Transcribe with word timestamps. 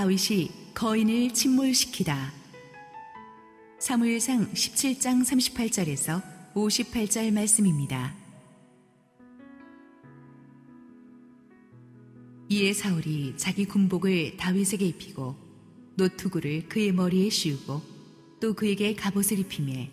다윗이 0.00 0.48
거인을 0.72 1.34
침몰시키다. 1.34 2.32
사무엘상 3.78 4.50
17장 4.50 5.22
38절에서 5.22 6.22
58절 6.54 7.30
말씀입니다. 7.34 8.16
이에 12.48 12.72
사울이 12.72 13.34
자기 13.36 13.66
군복을 13.66 14.38
다윗에게 14.38 14.86
입히고 14.86 15.36
노투구를 15.96 16.70
그의 16.70 16.92
머리에 16.92 17.28
씌우고 17.28 17.82
또 18.40 18.54
그에게 18.54 18.94
갑옷을 18.94 19.38
입히매 19.40 19.90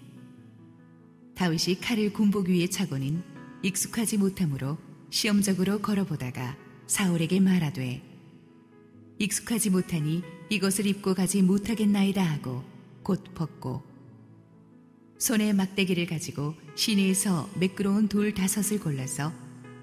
다윗이 1.36 1.82
칼을 1.82 2.14
군복 2.14 2.48
위에 2.48 2.68
차고는 2.68 3.22
익숙하지 3.62 4.20
못하므로 4.20 4.78
시험적으로 5.10 5.80
걸어보다가 5.80 6.56
사울에게 6.88 7.42
말하되 7.42 8.17
익숙하지 9.20 9.70
못하니 9.70 10.24
이것을 10.50 10.86
입고 10.86 11.14
가지 11.14 11.42
못하겠나이다 11.42 12.24
하고 12.24 12.64
곧 13.04 13.24
벗고 13.34 13.82
손에 15.18 15.54
막대기를 15.54 16.06
가지고 16.06 16.54
시내에서 16.76 17.50
매끄러운 17.60 18.08
돌 18.08 18.34
다섯을 18.34 18.80
골라서 18.80 19.34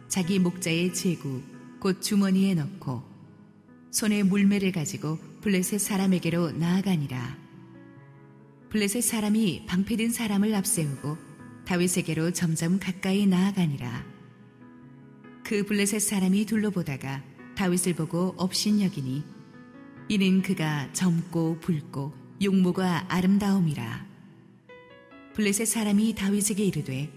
자기 0.09 0.39
목자의 0.39 0.95
제구 0.95 1.43
곧 1.81 2.01
주머니에 2.01 2.55
넣고 2.55 3.03
손에 3.91 4.23
물매를 4.23 4.73
가지고 4.73 5.19
블레셋 5.41 5.81
사람에게로 5.81 6.53
나아가니라. 6.53 7.39
블레셋 8.71 9.03
사람이 9.03 9.67
방패든 9.67 10.11
사람을 10.11 10.55
앞세우고 10.55 11.17
다윗에게로 11.65 12.33
점점 12.33 12.79
가까이 12.79 13.27
나아가니라. 13.27 14.05
그 15.45 15.65
블레셋 15.65 16.01
사람이 16.01 16.47
둘러보다가 16.47 17.23
다윗을 17.57 17.95
보고 17.95 18.35
업신여기니 18.37 19.25
이는 20.09 20.43
그가 20.43 20.93
젊고 20.93 21.61
붉고 21.61 22.13
용모가 22.43 23.07
아름다움이라. 23.09 24.07
블레셋 25.35 25.67
사람이 25.67 26.15
다윗에게 26.15 26.65
이르되 26.65 27.11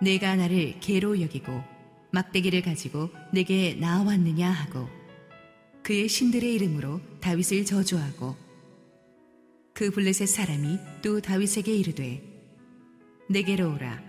내가 0.00 0.36
나를 0.36 0.80
개로 0.80 1.20
여기고 1.20 1.62
막대기를 2.10 2.62
가지고 2.62 3.10
내게 3.32 3.74
나왔느냐 3.74 4.50
하고 4.50 4.88
그의 5.82 6.08
신들의 6.08 6.52
이름으로 6.54 7.00
다윗을 7.20 7.64
저주하고 7.64 8.36
그 9.72 9.90
블레셋 9.90 10.28
사람이 10.28 10.78
또 11.02 11.20
다윗에게 11.20 11.74
이르되 11.74 12.22
내게로 13.30 13.74
오라 13.74 14.02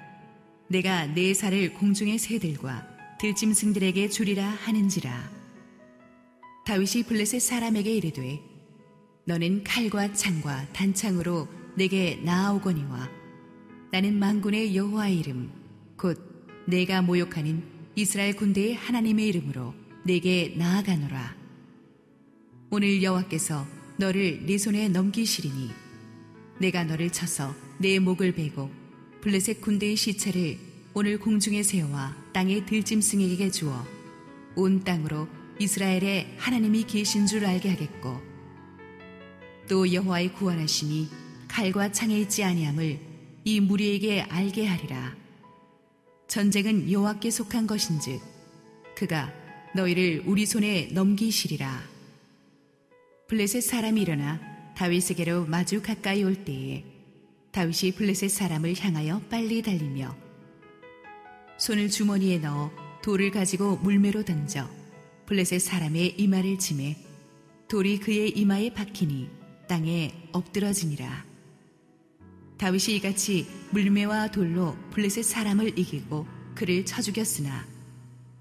내가 0.68 1.06
내 1.06 1.34
살을 1.34 1.74
공중의 1.74 2.18
새들과 2.18 2.88
들짐승들에게 3.20 4.10
주리라 4.10 4.48
하는지라 4.48 5.39
다윗이 6.66 7.04
블레셋 7.08 7.42
사람에게 7.42 7.96
이르되 7.96 8.42
너는 9.26 9.64
칼과 9.64 10.14
창과 10.14 10.74
단창으로 10.74 11.48
내게 11.76 12.18
나아오거니와 12.24 13.10
나는 13.92 14.20
만군의 14.20 14.76
여호와의 14.76 15.18
이름 15.18 15.52
곧 15.98 16.18
내가 16.68 17.02
모욕하는 17.02 17.64
이스라엘 17.96 18.36
군대의 18.36 18.76
하나님의 18.76 19.28
이름으로 19.28 19.74
내게 20.06 20.54
나아가노라. 20.58 21.36
오늘 22.72 23.02
여호와께서 23.02 23.66
너를 23.98 24.46
네 24.46 24.58
손에 24.58 24.90
넘기시리니 24.90 25.72
내가 26.60 26.84
너를 26.84 27.10
쳐서 27.10 27.54
내 27.80 28.00
목을 28.00 28.34
베고 28.34 28.70
블레셋 29.22 29.62
군대의 29.62 29.96
시체를 29.96 30.58
오늘 30.94 31.20
공중에 31.20 31.64
세워 31.64 31.90
땅의 32.34 32.66
들짐승에게 32.66 33.52
주어 33.52 33.86
온 34.56 34.84
땅으로 34.84 35.28
이스라엘에 35.60 36.36
하나님이 36.38 36.84
계신 36.84 37.28
줄 37.28 37.46
알게 37.46 37.70
하겠고 37.70 38.22
또 39.68 39.94
여호와의 39.94 40.34
구원하심이 40.34 41.08
칼과 41.48 41.92
창에 41.92 42.18
있지 42.22 42.44
아니함을 42.44 43.00
이 43.44 43.60
무리에게 43.60 44.22
알게 44.22 44.66
하리라. 44.66 45.16
전쟁은 46.28 46.92
여호와께 46.92 47.30
속한 47.30 47.68
것인즉 47.68 48.22
그가 48.96 49.34
너희를 49.76 50.24
우리 50.26 50.46
손에 50.46 50.90
넘기시리라. 50.94 51.84
블레셋 53.28 53.62
사람이 53.62 54.02
일어나 54.02 54.40
다윗에게로 54.76 55.46
마주 55.46 55.82
가까이 55.82 56.24
올 56.24 56.46
때에 56.46 56.86
다윗이 57.52 57.94
블레셋 57.96 58.32
사람을 58.32 58.76
향하여 58.80 59.22
빨리 59.30 59.62
달리며 59.62 60.16
손을 61.58 61.90
주머니에 61.90 62.40
넣어 62.40 62.72
돌을 63.04 63.32
가지고 63.32 63.76
물매로 63.78 64.24
던져 64.24 64.70
블레셋 65.30 65.62
사람의 65.62 66.16
이마를 66.18 66.58
치매 66.58 66.98
돌이 67.68 68.00
그의 68.00 68.32
이마에 68.32 68.74
박히니 68.74 69.30
땅에 69.68 70.12
엎드러지니라. 70.32 71.24
다윗이 72.58 72.96
이같이 72.96 73.46
물매와 73.70 74.32
돌로 74.32 74.76
블레셋 74.90 75.24
사람을 75.24 75.78
이기고 75.78 76.26
그를 76.56 76.84
쳐 76.84 77.04
죽였으나 77.04 77.68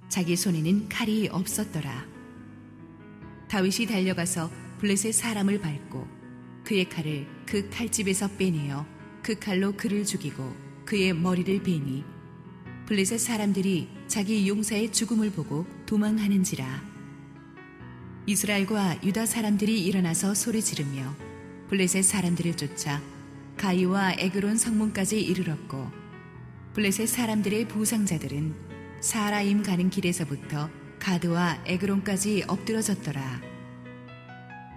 자기 0.08 0.34
손에는 0.34 0.88
칼이 0.88 1.28
없었더라. 1.28 2.06
다윗이 3.48 3.86
달려가서 3.86 4.50
블레셋 4.78 5.12
사람을 5.12 5.60
밟고 5.60 6.08
그의 6.64 6.88
칼을 6.88 7.26
그 7.44 7.68
칼집에서 7.68 8.28
빼내어 8.38 8.86
그 9.22 9.38
칼로 9.38 9.72
그를 9.72 10.06
죽이고 10.06 10.56
그의 10.86 11.12
머리를 11.12 11.62
베니 11.62 12.02
블레셋 12.86 13.20
사람들이 13.20 13.97
자기 14.08 14.48
용사의 14.48 14.90
죽음을 14.90 15.30
보고 15.30 15.66
도망하는지라. 15.84 16.82
이스라엘과 18.24 19.04
유다 19.04 19.26
사람들이 19.26 19.84
일어나서 19.84 20.34
소리 20.34 20.62
지르며 20.62 21.14
블레셋 21.68 22.04
사람들을 22.04 22.56
쫓아 22.56 23.02
가이와 23.58 24.14
에그론 24.18 24.56
성문까지 24.56 25.20
이르렀고 25.20 25.90
블레셋 26.72 27.06
사람들의 27.06 27.68
부상자들은 27.68 28.54
사라임 29.00 29.62
가는 29.62 29.90
길에서부터 29.90 30.70
가드와 30.98 31.62
에그론까지 31.66 32.44
엎드러졌더라. 32.48 33.42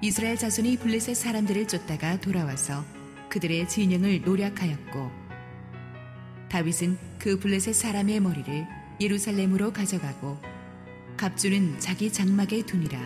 이스라엘 0.02 0.36
자손이 0.36 0.78
블레셋 0.78 1.16
사람들을 1.16 1.70
쫓다가 1.70 2.20
돌아와서 2.20 2.84
그들의 3.30 3.70
진영을 3.70 4.24
노략하였고 4.24 5.10
다윗은 6.50 6.98
그 7.18 7.40
블레셋 7.40 7.74
사람의 7.74 8.20
머리를 8.20 8.81
예루살렘으로 9.02 9.74
가져가고 9.74 10.40
갑주는 11.18 11.80
자기 11.80 12.14
장막에 12.14 12.64
두니라. 12.64 13.00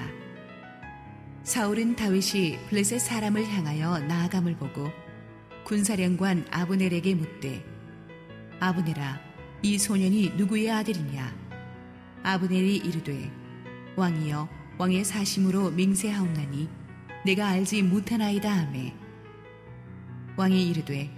사울은 1.43 1.95
다윗이 1.95 2.57
블레셋 2.69 2.99
사람을 2.99 3.47
향하여 3.47 3.99
나아감을 3.99 4.57
보고 4.57 4.89
군사령관 5.63 6.47
아브넬에게 6.51 7.15
묻되 7.15 7.63
아브넬아 8.59 9.21
이 9.61 9.77
소년이 9.77 10.33
누구의 10.37 10.69
아들이냐 10.69 11.33
아브넬이 12.23 12.77
이르되 12.77 13.31
왕이여 13.95 14.49
왕의 14.77 15.05
사심으로 15.05 15.71
맹세하옵나니 15.71 16.67
내가 17.25 17.47
알지 17.47 17.83
못하나이다 17.83 18.51
하매 18.51 18.93
왕이 20.35 20.69
이르되 20.69 21.09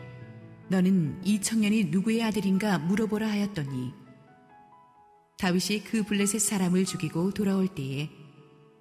너는 0.67 1.19
이 1.23 1.41
청년이 1.41 1.85
누구의 1.85 2.23
아들인가 2.23 2.77
물어보라 2.79 3.27
하였더니 3.27 3.93
다윗이 5.37 5.83
그 5.83 6.03
블레셋 6.03 6.41
사람을 6.41 6.85
죽이고 6.85 7.31
돌아올 7.31 7.67
때에 7.67 8.09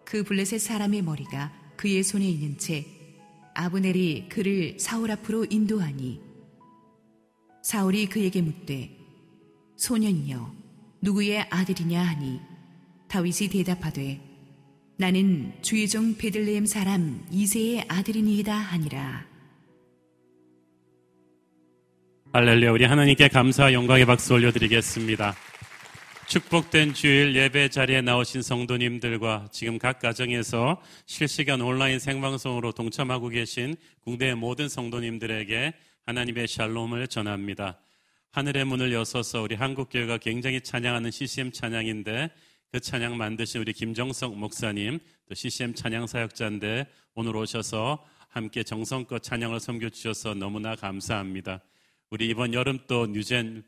그 0.05 0.23
블레셋 0.23 0.61
사람의 0.61 1.03
머리가 1.03 1.53
그의 1.77 2.03
손에 2.03 2.27
있는 2.27 2.57
채 2.57 2.87
아브넬이 3.55 4.29
그를 4.29 4.79
사울 4.79 5.11
앞으로 5.11 5.47
인도하니 5.49 6.21
사울이 7.63 8.07
그에게 8.07 8.41
묻되 8.41 8.97
소년이여 9.77 10.55
누구의 11.03 11.47
아들이냐 11.51 12.03
하니 12.03 12.41
다윗이 13.09 13.49
대답하되 13.51 14.21
나는 14.99 15.53
주의 15.61 15.87
종 15.87 16.17
베들레헴 16.17 16.67
사람 16.67 17.27
이세의 17.31 17.85
아들이니이다 17.87 18.55
하니라. 18.55 19.27
할렐루야 22.33 22.71
우리 22.71 22.85
하나님께 22.85 23.29
감사와 23.29 23.73
영광의 23.75 24.07
박수 24.07 24.35
올려드리겠습니다. 24.35 25.35
축복된 26.29 26.93
주일 26.93 27.37
예배 27.37 27.69
자리에 27.69 28.01
나오신 28.01 28.43
성도님들과 28.43 29.47
지금 29.53 29.79
각 29.79 30.01
가정에서 30.01 30.83
실시간 31.07 31.61
온라인 31.61 32.01
생방송으로 32.01 32.73
동참하고 32.73 33.29
계신 33.29 33.77
국내의 34.01 34.35
모든 34.35 34.69
성도님들에게 34.69 35.73
하나님의 36.05 36.49
샬롬을 36.49 37.07
전합니다. 37.07 37.79
하늘의 38.33 38.65
문을 38.65 38.93
여서서 38.93 39.43
우리 39.43 39.55
한국교회가 39.55 40.19
굉장히 40.19 40.61
찬양하는 40.61 41.13
CCM 41.13 41.53
찬양인데 41.53 42.31
그 42.73 42.81
찬양 42.81 43.17
만드신 43.17 43.61
우리 43.61 43.73
김정석 43.73 44.37
목사님 44.37 44.99
또 45.29 45.35
CCM 45.37 45.75
찬양 45.75 46.09
사역자인데 46.09 46.87
오늘 47.15 47.37
오셔서 47.37 48.05
함께 48.29 48.65
정성껏 48.65 49.23
찬양을 49.23 49.61
섬겨주셔서 49.61 50.35
너무나 50.35 50.75
감사합니다. 50.75 51.61
우리 52.11 52.29
이번 52.29 52.53
여름 52.53 52.81
또 52.89 53.07
뉴젠 53.07 53.63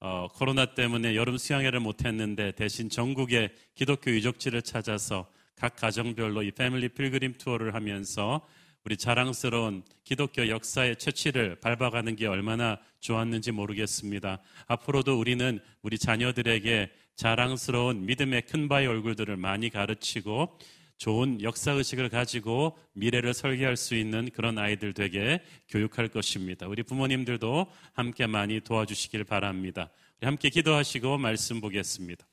어, 0.00 0.28
코로나 0.32 0.74
때문에 0.74 1.16
여름 1.16 1.36
수양회를 1.38 1.80
못했는데 1.80 2.52
대신 2.52 2.88
전국의 2.88 3.50
기독교 3.74 4.12
유적지를 4.12 4.62
찾아서 4.62 5.28
각 5.56 5.74
가정별로 5.74 6.44
이 6.44 6.52
패밀리 6.52 6.88
필그림 6.88 7.34
투어를 7.34 7.74
하면서 7.74 8.46
우리 8.84 8.96
자랑스러운 8.96 9.82
기독교 10.04 10.48
역사의 10.48 10.96
채취를 10.96 11.56
밟아가는 11.56 12.14
게 12.14 12.26
얼마나 12.26 12.78
좋았는지 13.00 13.50
모르겠습니다. 13.50 14.40
앞으로도 14.68 15.18
우리는 15.18 15.58
우리 15.82 15.98
자녀들에게 15.98 16.90
자랑스러운 17.16 18.06
믿음의 18.06 18.42
큰 18.42 18.68
바의 18.68 18.86
얼굴들을 18.86 19.36
많이 19.36 19.68
가르치고 19.68 20.58
좋은 20.98 21.40
역사의식을 21.42 22.08
가지고 22.08 22.76
미래를 22.92 23.32
설계할 23.32 23.76
수 23.76 23.94
있는 23.94 24.28
그런 24.34 24.58
아이들 24.58 24.92
되게 24.92 25.40
교육할 25.68 26.08
것입니다. 26.08 26.66
우리 26.66 26.82
부모님들도 26.82 27.66
함께 27.94 28.26
많이 28.26 28.60
도와주시길 28.60 29.24
바랍니다. 29.24 29.90
함께 30.20 30.50
기도하시고 30.50 31.18
말씀 31.18 31.60
보겠습니다. 31.60 32.26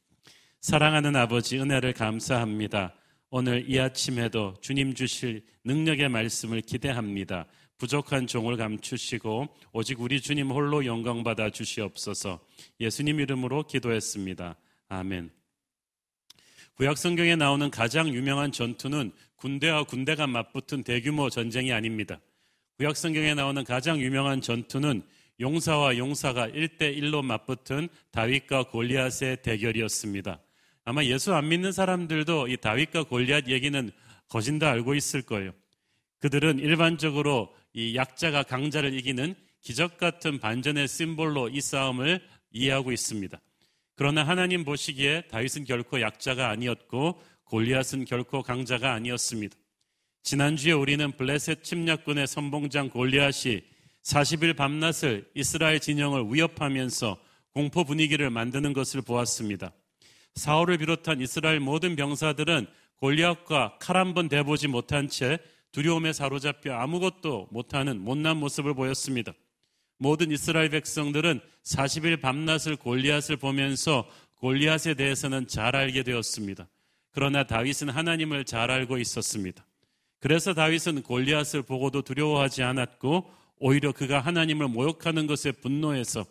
사랑하는 0.62 1.16
아버지 1.16 1.60
은혜를 1.60 1.94
감사합니다. 1.94 2.96
오늘 3.30 3.70
이 3.70 3.80
아침에도 3.80 4.56
주님 4.62 4.96
주실 4.96 5.46
능력의 5.64 6.10
말씀을 6.10 6.62
기대합니다. 6.62 7.46
부족한 7.78 8.26
종을 8.26 8.58
감추시고 8.58 9.48
오직 9.74 10.02
우리 10.02 10.22
주님 10.22 10.50
홀로 10.50 10.86
영광 10.86 11.24
받아 11.24 11.50
주시옵소서. 11.50 12.40
예수님 12.80 13.20
이름으로 13.20 13.64
기도했습니다. 13.68 14.56
아멘. 14.88 15.45
구약 16.76 16.98
성경에 16.98 17.38
나오는 17.38 17.72
가장 17.72 18.10
유명한 18.14 18.52
전투는 18.52 19.14
군대와 19.38 19.86
군대가 19.86 20.28
맞붙은 20.28 20.84
대규모 20.84 21.30
전쟁이 21.30 21.72
아닙니다. 21.72 22.20
구약 22.76 22.98
성경에 22.98 23.34
나오는 23.34 23.64
가장 23.64 24.02
유명한 24.02 24.42
전투는 24.42 25.02
용사와 25.40 25.98
용사가 25.98 26.50
1대1로 26.50 27.24
맞붙은 27.24 27.88
다윗과 28.12 28.64
골리앗의 28.64 29.42
대결이었습니다. 29.42 30.42
아마 30.84 31.06
예수 31.06 31.34
안 31.34 31.48
믿는 31.48 31.72
사람들도 31.72 32.50
이 32.50 32.58
다윗과 32.58 33.04
골리앗 33.04 33.48
얘기는 33.48 33.90
거진다 34.28 34.70
알고 34.70 34.96
있을 34.96 35.22
거예요. 35.22 35.54
그들은 36.20 36.60
일반적으로 36.60 37.56
이 37.72 37.96
약자가 37.96 38.44
강자를 38.44 38.94
이기는 38.96 39.34
기적 39.62 39.98
같은 39.98 40.40
반전의 40.40 40.90
심볼로 40.90 41.50
이 41.50 41.62
싸움을 41.62 42.20
이해하고 42.52 42.92
있습니다. 42.92 43.40
그러나 43.96 44.24
하나님 44.28 44.66
보시기에 44.66 45.24
다윗은 45.30 45.64
결코 45.66 46.02
약자가 46.02 46.50
아니었고 46.50 47.22
골리앗은 47.46 48.06
결코 48.06 48.44
강자가 48.44 48.94
아니었습니다. 48.94 49.56
지난주에 50.24 50.74
우리는 50.74 51.12
블레셋 51.12 51.64
침략군의 51.64 52.28
선봉장 52.28 52.90
골리앗이 52.90 53.62
40일 54.04 54.56
밤낮을 54.56 55.30
이스라엘 55.36 55.80
진영을 55.80 56.26
위협하면서 56.30 57.18
공포 57.54 57.84
분위기를 57.84 58.30
만드는 58.30 58.74
것을 58.74 59.02
보았습니다. 59.02 59.72
사울을 60.36 60.78
비롯한 60.80 61.22
이스라엘 61.22 61.60
모든 61.60 61.96
병사들은 61.96 62.68
골리앗과 62.98 63.78
칼 63.80 63.96
한 63.96 64.14
번 64.14 64.28
대보지 64.28 64.68
못한 64.68 65.08
채 65.08 65.38
두려움에 65.72 66.12
사로잡혀 66.12 66.74
아무것도 66.74 67.50
못하는 67.52 68.00
못난 68.00 68.38
모습을 68.38 68.74
보였습니다. 68.74 69.34
모든 69.98 70.32
이스라엘 70.32 70.70
백성들은 70.70 71.40
40일 71.64 72.22
밤낮을 72.22 72.76
골리앗을 72.76 73.38
보면서 73.38 74.08
골리앗에 74.36 74.94
대해서는 74.96 75.48
잘 75.48 75.76
알게 75.76 76.04
되었습니다. 76.04 76.68
그러나 77.12 77.46
다윗은 77.46 77.90
하나님을 77.90 78.46
잘 78.46 78.70
알고 78.72 78.98
있었습니다. 78.98 79.66
그래서 80.20 80.54
다윗은 80.54 81.04
골리앗을 81.04 81.62
보고도 81.62 82.02
두려워하지 82.02 82.64
않았고 82.64 83.32
오히려 83.58 83.92
그가 83.92 84.20
하나님을 84.20 84.68
모욕하는 84.68 85.28
것에 85.28 85.52
분노해서 85.52 86.26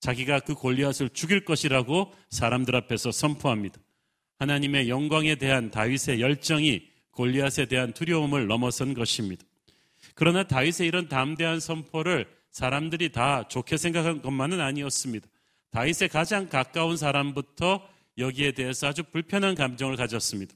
자기가 0.00 0.40
그 0.40 0.54
골리앗을 0.54 1.10
죽일 1.10 1.44
것이라고 1.44 2.12
사람들 2.30 2.74
앞에서 2.74 3.12
선포합니다. 3.12 3.78
하나님의 4.38 4.88
영광에 4.88 5.36
대한 5.36 5.70
다윗의 5.70 6.20
열정이 6.20 6.88
골리앗에 7.12 7.66
대한 7.66 7.92
두려움을 7.92 8.46
넘어선 8.46 8.94
것입니다. 8.94 9.44
그러나 10.14 10.42
다윗의 10.44 10.88
이런 10.88 11.08
담대한 11.08 11.60
선포를 11.60 12.26
사람들이 12.52 13.10
다 13.10 13.48
좋게 13.48 13.76
생각한 13.76 14.22
것만은 14.22 14.60
아니었습니다. 14.60 15.26
다윗의 15.70 16.10
가장 16.10 16.48
가까운 16.48 16.96
사람부터 16.96 17.88
여기에 18.18 18.52
대해서 18.52 18.88
아주 18.88 19.02
불편한 19.04 19.54
감정을 19.54 19.96
가졌습니다. 19.96 20.54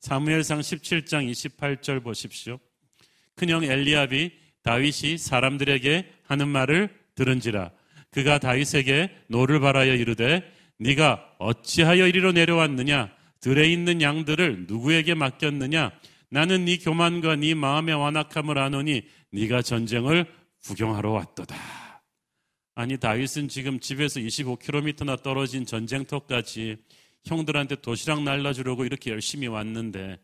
사무엘상 0.00 0.60
17장 0.60 1.28
28절 1.30 2.02
보십시오. 2.04 2.58
큰형 3.34 3.64
엘리압이 3.64 4.32
다윗이 4.62 5.16
사람들에게 5.16 6.12
하는 6.24 6.48
말을 6.48 6.90
들은지라 7.14 7.70
그가 8.10 8.38
다윗에게 8.38 9.10
노를 9.28 9.60
발하여 9.60 9.94
이르되 9.94 10.42
네가 10.78 11.36
어찌하여 11.38 12.06
이리로 12.06 12.32
내려왔느냐 12.32 13.10
들에 13.40 13.68
있는 13.68 14.02
양들을 14.02 14.66
누구에게 14.68 15.14
맡겼느냐 15.14 15.92
나는 16.30 16.66
네 16.66 16.76
교만과 16.76 17.36
네 17.36 17.54
마음의 17.54 17.94
완악함을 17.94 18.58
아노니 18.58 19.02
네가 19.32 19.62
전쟁을 19.62 20.26
구경하러 20.66 21.10
왔도다. 21.10 21.56
아니 22.74 22.96
다윗은 22.96 23.48
지금 23.48 23.80
집에서 23.80 24.20
25km나 24.20 25.22
떨어진 25.22 25.66
전쟁터까지 25.66 26.76
형들한테 27.24 27.76
도시락 27.76 28.22
날라주려고 28.22 28.84
이렇게 28.84 29.10
열심히 29.10 29.46
왔는데 29.48 30.18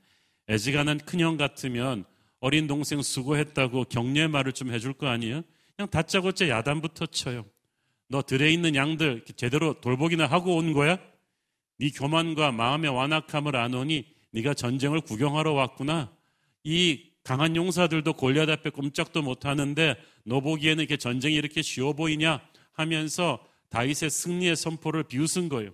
애지간한 0.49 0.99
큰형 0.99 1.37
같으면 1.37 2.05
어린 2.41 2.67
동생 2.67 3.03
수고했다고 3.03 3.85
격려의 3.85 4.29
말을 4.29 4.53
좀 4.53 4.71
해줄 4.71 4.93
거 4.93 5.09
아니에요? 5.09 5.43
그냥 5.77 5.91
다짜고짜 5.91 6.49
야단부터 6.49 7.07
쳐요. 7.07 7.47
너 8.09 8.23
들에 8.23 8.53
있는 8.53 8.75
양들 8.75 9.25
제대로 9.37 9.81
돌보기나 9.81 10.27
하고 10.27 10.57
온 10.57 10.73
거야? 10.73 10.99
네 11.79 11.91
교만과 11.91 12.53
마음의 12.53 12.91
완악함을 12.91 13.57
아노니 13.57 14.07
네가 14.31 14.55
전쟁을 14.55 15.01
구경하러 15.01 15.53
왔구나. 15.53 16.13
이 16.63 17.11
강한 17.25 17.57
용사들도 17.57 18.13
골리앗 18.13 18.49
앞에 18.51 18.71
꼼짝도 18.71 19.23
못 19.23 19.47
하는데 19.47 19.97
너 20.25 20.41
보기에는 20.41 20.82
이렇게 20.82 20.97
전쟁이 20.97 21.37
이렇게 21.37 21.62
쉬워 21.62 21.93
보이냐 21.93 22.41
하면서 22.73 23.44
다윗의 23.69 24.11
승리의 24.11 24.56
선포를 24.56 25.05
비웃은 25.05 25.49
거예요. 25.49 25.73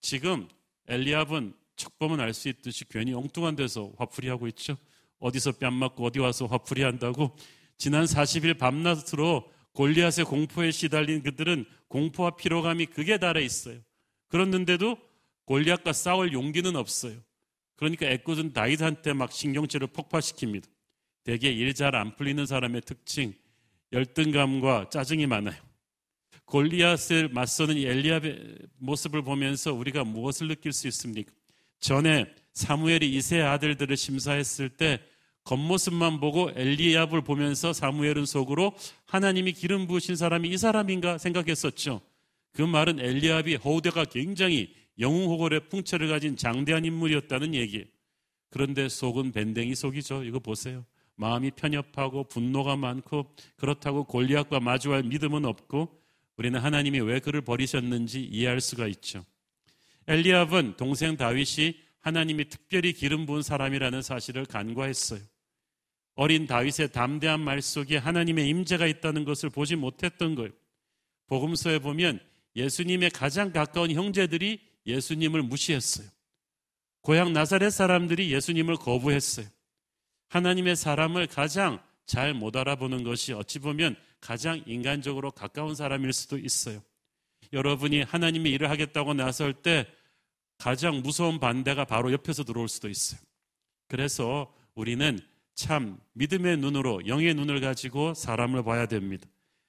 지금 0.00 0.48
엘리압은 0.88 1.54
척 1.76 1.98
보면 1.98 2.20
알수 2.20 2.48
있듯이 2.48 2.84
괜히 2.88 3.12
엉뚱한 3.12 3.56
데서 3.56 3.92
화풀이 3.98 4.28
하고 4.28 4.46
있죠. 4.48 4.76
어디서 5.18 5.52
뺨 5.52 5.74
맞고 5.74 6.04
어디 6.04 6.18
와서 6.18 6.46
화풀이 6.46 6.82
한다고 6.82 7.36
지난 7.76 8.04
40일 8.04 8.58
밤낮으로 8.58 9.50
골리앗의 9.72 10.24
공포에 10.24 10.70
시달린 10.70 11.22
그들은 11.22 11.64
공포와 11.88 12.36
피로감이 12.36 12.86
극에 12.86 13.18
달해 13.18 13.42
있어요. 13.42 13.78
그렇는데도 14.28 14.98
골리앗과 15.44 15.92
싸울 15.92 16.32
용기는 16.32 16.74
없어요. 16.76 17.16
그러니까 17.76 18.06
애꿎은 18.06 18.52
다윗한테 18.52 19.12
막 19.14 19.32
신경질을 19.32 19.88
폭발시킵니다. 19.88 20.64
대개 21.24 21.50
일 21.50 21.74
잘 21.74 21.94
안 21.94 22.14
풀리는 22.16 22.44
사람의 22.46 22.82
특징, 22.82 23.34
열등감과 23.92 24.90
짜증이 24.90 25.26
많아요. 25.26 25.56
골리앗을 26.44 27.28
맞서는 27.28 27.76
엘리압의 27.76 28.56
모습을 28.78 29.22
보면서 29.22 29.72
우리가 29.72 30.04
무엇을 30.04 30.48
느낄 30.48 30.72
수 30.72 30.88
있습니까? 30.88 31.32
전에 31.78 32.26
사무엘이 32.52 33.14
이세 33.14 33.40
아들들을 33.40 33.96
심사했을 33.96 34.68
때 34.68 35.00
겉모습만 35.44 36.20
보고 36.20 36.50
엘리압을 36.54 37.22
보면서 37.22 37.72
사무엘은 37.72 38.26
속으로 38.26 38.76
하나님이 39.06 39.52
기름 39.52 39.86
부으신 39.86 40.16
사람이 40.16 40.48
이 40.48 40.58
사람인가 40.58 41.18
생각했었죠. 41.18 42.00
그 42.52 42.62
말은 42.62 43.00
엘리압이 43.00 43.56
호우대가 43.56 44.04
굉장히 44.04 44.74
영웅호걸의 44.98 45.68
풍채를 45.68 46.08
가진 46.08 46.36
장대한 46.36 46.84
인물이었다는 46.84 47.54
얘기예요. 47.54 47.86
그런데 48.50 48.88
속은 48.88 49.32
밴댕이 49.32 49.74
속이죠. 49.74 50.24
이거 50.24 50.40
보세요. 50.40 50.84
마음이 51.20 51.50
편협하고 51.50 52.24
분노가 52.24 52.76
많고 52.76 53.30
그렇다고 53.56 54.04
골리앗과 54.04 54.58
마주할 54.58 55.02
믿음은 55.02 55.44
없고 55.44 56.00
우리는 56.38 56.58
하나님이 56.58 57.00
왜 57.00 57.20
그를 57.20 57.42
버리셨는지 57.42 58.24
이해할 58.24 58.62
수가 58.62 58.86
있죠. 58.86 59.22
엘리압은 60.08 60.78
동생 60.78 61.18
다윗이 61.18 61.76
하나님이 62.00 62.46
특별히 62.48 62.94
기름 62.94 63.26
부은 63.26 63.42
사람이라는 63.42 64.00
사실을 64.00 64.46
간과했어요. 64.46 65.20
어린 66.14 66.46
다윗의 66.46 66.92
담대한 66.92 67.40
말 67.40 67.60
속에 67.60 67.98
하나님의 67.98 68.48
임재가 68.48 68.86
있다는 68.86 69.26
것을 69.26 69.50
보지 69.50 69.76
못했던 69.76 70.34
거예요. 70.34 70.50
복음서에 71.26 71.80
보면 71.80 72.18
예수님의 72.56 73.10
가장 73.10 73.52
가까운 73.52 73.90
형제들이 73.90 74.58
예수님을 74.86 75.42
무시했어요. 75.42 76.08
고향 77.02 77.34
나사렛 77.34 77.72
사람들이 77.72 78.32
예수님을 78.32 78.76
거부했어요. 78.76 79.46
하나님의 80.30 80.76
사람을 80.76 81.26
가장 81.26 81.80
잘 82.06 82.34
못 82.34 82.56
알아보는 82.56 83.04
것이 83.04 83.32
어찌 83.32 83.58
보면 83.58 83.94
가장 84.20 84.62
인간적으로 84.66 85.30
가까운 85.30 85.74
사람일 85.74 86.12
수도 86.12 86.38
있어요. 86.38 86.80
여러분이 87.52 88.02
하나님의 88.02 88.52
일을 88.52 88.70
하겠다고 88.70 89.14
나설 89.14 89.52
때 89.52 89.86
가장 90.56 91.02
무서운 91.02 91.38
반대가 91.38 91.84
바로 91.84 92.12
옆에서 92.12 92.44
들어올 92.44 92.68
수도 92.68 92.88
있어요. 92.88 93.20
그래서 93.88 94.52
우리는 94.74 95.18
참 95.54 95.98
믿음의 96.12 96.58
눈으로 96.58 97.06
영의 97.06 97.34
눈을 97.34 97.60
가지고 97.60 98.14
사람을 98.14 98.62
봐야 98.62 98.86
됩니다. 98.86 99.28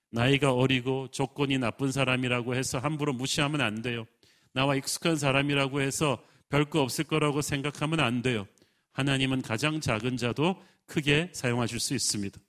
나이가 0.10 0.54
어리고 0.54 1.08
조건이 1.10 1.58
나쁜 1.58 1.92
사람이라고 1.92 2.56
해서 2.56 2.78
함부로 2.80 3.14
무시하면 3.14 3.62
안 3.62 3.82
돼요. 3.82 4.06
나와 4.54 4.76
익숙한 4.76 5.16
사람이라고 5.16 5.82
해서 5.82 6.22
별거 6.50 6.82
없을 6.82 7.06
거라고 7.06 7.42
생각하면 7.42 8.00
안 8.00 8.22
돼요. 8.22 8.46
하나님은 8.94 9.42
가장 9.42 9.80
작은 9.82 10.18
자도 10.18 10.62
크게 10.86 11.30
사용하실 11.34 11.80
수 11.80 11.94
있습니다. 11.94 12.40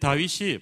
다윗이 0.00 0.58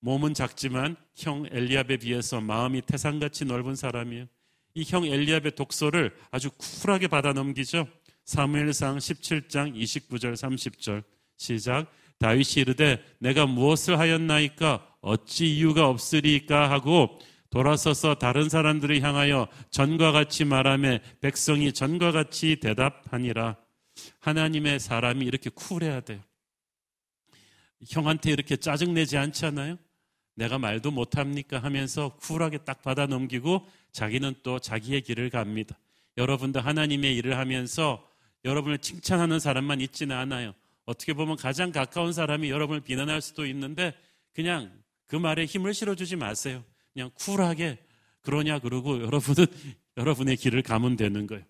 몸은 0.00 0.34
작지만 0.34 0.96
형 1.14 1.46
엘리압에 1.50 1.98
비해서 1.98 2.40
마음이 2.40 2.82
태산같이 2.82 3.44
넓은 3.44 3.74
사람이에요. 3.74 4.26
이 4.74 4.84
형 4.86 5.04
엘리압의 5.04 5.52
독소를 5.54 6.14
아주 6.30 6.50
쿨하게 6.50 7.08
받아 7.08 7.32
넘기죠. 7.32 7.86
사무엘상 8.24 8.98
17장 8.98 9.74
29절 9.76 10.34
30절 10.34 11.04
시작 11.36 11.92
다윗이 12.18 12.62
이르되 12.62 13.02
내가 13.18 13.46
무엇을 13.46 13.98
하였나이까 13.98 14.96
어찌 15.00 15.56
이유가 15.56 15.88
없으리까 15.88 16.70
하고 16.70 17.18
돌아서서 17.50 18.14
다른 18.16 18.48
사람들을 18.48 19.00
향하여 19.02 19.46
전과 19.70 20.10
같이 20.12 20.44
말하며 20.44 20.98
백성이 21.20 21.72
전과 21.72 22.12
같이 22.12 22.56
대답하니라 22.60 23.56
하나님의 24.20 24.80
사람이 24.80 25.24
이렇게 25.24 25.50
쿨해야 25.50 26.00
돼요. 26.00 26.20
형한테 27.88 28.30
이렇게 28.30 28.56
짜증내지 28.56 29.16
않잖아요. 29.16 29.78
내가 30.34 30.58
말도 30.58 30.90
못합니까 30.90 31.58
하면서 31.58 32.16
쿨하게 32.16 32.58
딱 32.58 32.82
받아 32.82 33.06
넘기고 33.06 33.66
자기는 33.92 34.34
또 34.42 34.58
자기의 34.58 35.02
길을 35.02 35.30
갑니다. 35.30 35.78
여러분도 36.16 36.60
하나님의 36.60 37.16
일을 37.16 37.38
하면서 37.38 38.08
여러분을 38.44 38.78
칭찬하는 38.78 39.38
사람만 39.38 39.80
있지는 39.80 40.16
않아요. 40.16 40.54
어떻게 40.84 41.14
보면 41.14 41.36
가장 41.36 41.72
가까운 41.72 42.12
사람이 42.12 42.50
여러분을 42.50 42.80
비난할 42.80 43.22
수도 43.22 43.46
있는데 43.46 43.94
그냥 44.34 44.72
그 45.06 45.16
말에 45.16 45.44
힘을 45.44 45.72
실어주지 45.72 46.16
마세요. 46.16 46.64
그냥 46.92 47.10
쿨하게 47.14 47.78
그러냐 48.22 48.58
그러고 48.58 49.00
여러분은 49.00 49.46
여러분의 49.96 50.36
길을 50.36 50.62
가면 50.62 50.96
되는 50.96 51.26
거예요. 51.26 51.44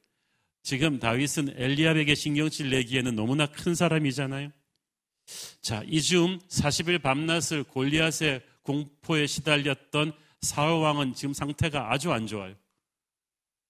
지금 0.65 0.99
다윗은 0.99 1.55
엘리압에게 1.57 2.15
신경질 2.15 2.71
내기에는 2.71 3.15
너무나 3.15 3.45
큰 3.45 3.75
사람이잖아요. 3.75 4.51
자, 5.61 5.83
이즈음 5.87 6.39
40일 6.49 7.03
밤낮을 7.03 7.65
골리앗의 7.65 8.43
공포에 8.63 9.27
시달렸던 9.27 10.15
사울 10.41 10.83
왕은 10.83 11.15
지금 11.15 11.35
상태가 11.35 11.93
아주 11.93 12.13
안 12.13 12.27
좋아요. 12.27 12.55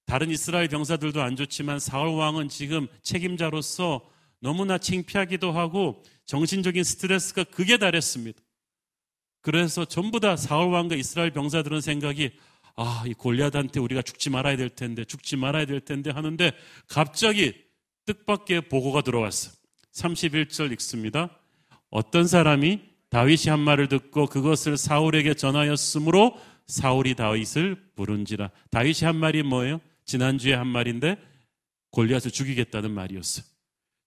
다른 0.07 0.31
이스라엘 0.31 0.69
병사들도 0.69 1.21
안 1.21 1.35
좋지만 1.35 1.81
사울 1.81 2.11
왕은 2.11 2.49
지금 2.49 2.87
책임자로서 3.03 4.09
너무나 4.39 4.79
창피하기도 4.79 5.51
하고 5.51 6.01
정신적인 6.27 6.85
스트레스가 6.85 7.43
극에 7.43 7.77
달했습니다. 7.77 8.41
그래서 9.41 9.85
전부 9.85 10.21
다 10.21 10.37
사울 10.37 10.73
왕과 10.73 10.95
이스라엘 10.95 11.33
병사들은 11.33 11.81
생각이 11.81 12.39
아, 12.77 13.05
이 13.07 13.15
골리앗한테 13.15 13.81
우리가 13.81 14.03
죽지 14.03 14.31
말아야 14.31 14.57
될 14.57 14.69
텐데, 14.69 15.05
죽지 15.05 15.37
말아야 15.37 15.65
될 15.67 15.81
텐데 15.81 16.11
하는데 16.11 16.53
갑자기 16.89 17.55
뜻밖의 18.07 18.69
보고가 18.69 19.03
들어왔어. 19.03 19.53
31절 19.93 20.73
읽습니다. 20.73 21.31
어떤 21.91 22.27
사람이 22.27 22.81
다윗이 23.11 23.45
한 23.49 23.61
말을 23.61 23.89
듣고 23.89 24.27
그것을 24.27 24.77
사울에게 24.77 25.35
전하였으므로 25.35 26.37
사울이 26.67 27.15
다윗을 27.15 27.91
부른지라. 27.95 28.51
다윗이 28.71 29.01
한 29.03 29.17
말이 29.17 29.43
뭐예요? 29.43 29.81
지난주에 30.05 30.55
한 30.55 30.67
말인데 30.67 31.17
골리앗을 31.91 32.33
죽이겠다는 32.33 32.91
말이었어요. 32.91 33.47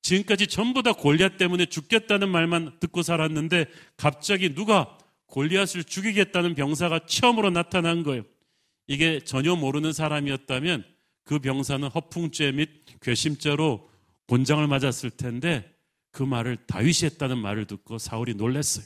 지금까지 0.02 0.48
전부 0.48 0.84
다 0.84 0.94
골리앗 0.94 1.38
때문에 1.38 1.68
죽겠다는 1.68 2.30
말만 2.30 2.80
듣고 2.80 3.02
살았는데 3.02 3.66
갑자기 3.96 4.54
누가 4.54 4.98
골리앗을 5.28 5.84
죽이겠다는 5.84 6.56
병사가 6.56 7.06
처음으로 7.06 7.50
나타난 7.50 8.04
거예요. 8.04 8.24
이게 8.88 9.20
전혀 9.20 9.56
모르는 9.56 9.94
사람이었다면 9.94 10.86
그 11.24 11.40
병사는 11.40 11.88
허풍죄 11.90 12.54
및 12.54 12.70
괘씸죄로 13.02 13.90
곤장을 14.28 14.66
맞았을 14.66 15.12
텐데 15.12 15.70
그 16.12 16.24
말을 16.24 16.58
다윗이 16.66 17.12
했다는 17.12 17.38
말을 17.38 17.66
듣고 17.66 17.98
사울이 17.98 18.34
놀랐어요. 18.34 18.86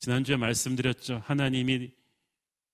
지난주에 0.00 0.36
말씀드렸죠. 0.36 1.22
하나님이 1.24 1.90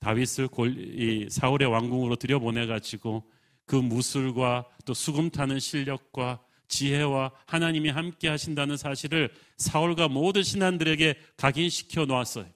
다윗을 0.01 0.49
골, 0.49 1.29
사울의 1.31 1.69
왕궁으로 1.69 2.17
들여보내 2.17 2.67
가지고 2.67 3.31
그 3.67 3.77
무술과 3.77 4.67
또 4.85 4.93
수금 4.93 5.31
타는 5.31 5.59
실력과 5.59 6.43
지혜와 6.69 7.33
하나님이 7.47 7.91
함께 7.91 8.29
하신다는 8.29 8.77
사실을 8.77 9.31
사울과 9.57 10.09
모든 10.09 10.43
신한들에게 10.43 11.15
각인시켜 11.37 12.05
놓았어요. 12.07 12.47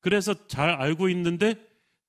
그래서 0.00 0.46
잘 0.46 0.70
알고 0.70 1.08
있는데 1.10 1.54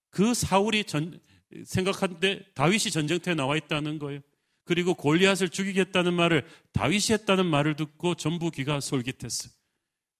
그 0.10 0.34
사울이 0.34 0.84
전, 0.86 1.20
생각한데 1.66 2.46
다윗이 2.54 2.92
전쟁터에 2.92 3.36
나와 3.36 3.56
있다는 3.56 4.00
거예요. 4.00 4.22
그리고 4.66 4.94
골리앗을 4.94 5.50
죽이겠다는 5.50 6.14
말을 6.14 6.46
다윗이 6.74 7.12
했다는 7.12 7.46
말을 7.46 7.76
듣고 7.76 8.16
전부 8.16 8.52
귀가 8.52 8.80
솔깃했어요. 8.80 9.52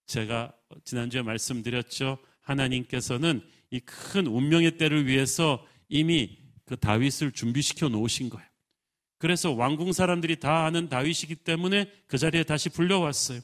제가 0.06 0.54
지난주에 0.86 1.22
말씀드렸죠. 1.22 2.18
하나님께서는 2.42 3.42
이 3.72 3.80
큰 3.82 4.28
운명의 4.28 4.78
때를 4.78 5.08
위해서 5.08 5.66
이미 5.90 6.38
그 6.66 6.78
다윗을 6.78 7.32
준비시켜 7.32 7.90
놓으신 7.90 8.30
거예요. 8.30 8.48
그래서 9.18 9.52
왕궁 9.52 9.94
사람들이 9.94 10.40
다 10.40 10.66
아는 10.66 10.90
다윗이기 10.90 11.36
때문에 11.36 11.92
그 12.08 12.18
자리에 12.18 12.44
다시 12.44 12.70
불려왔어요. 12.70 13.42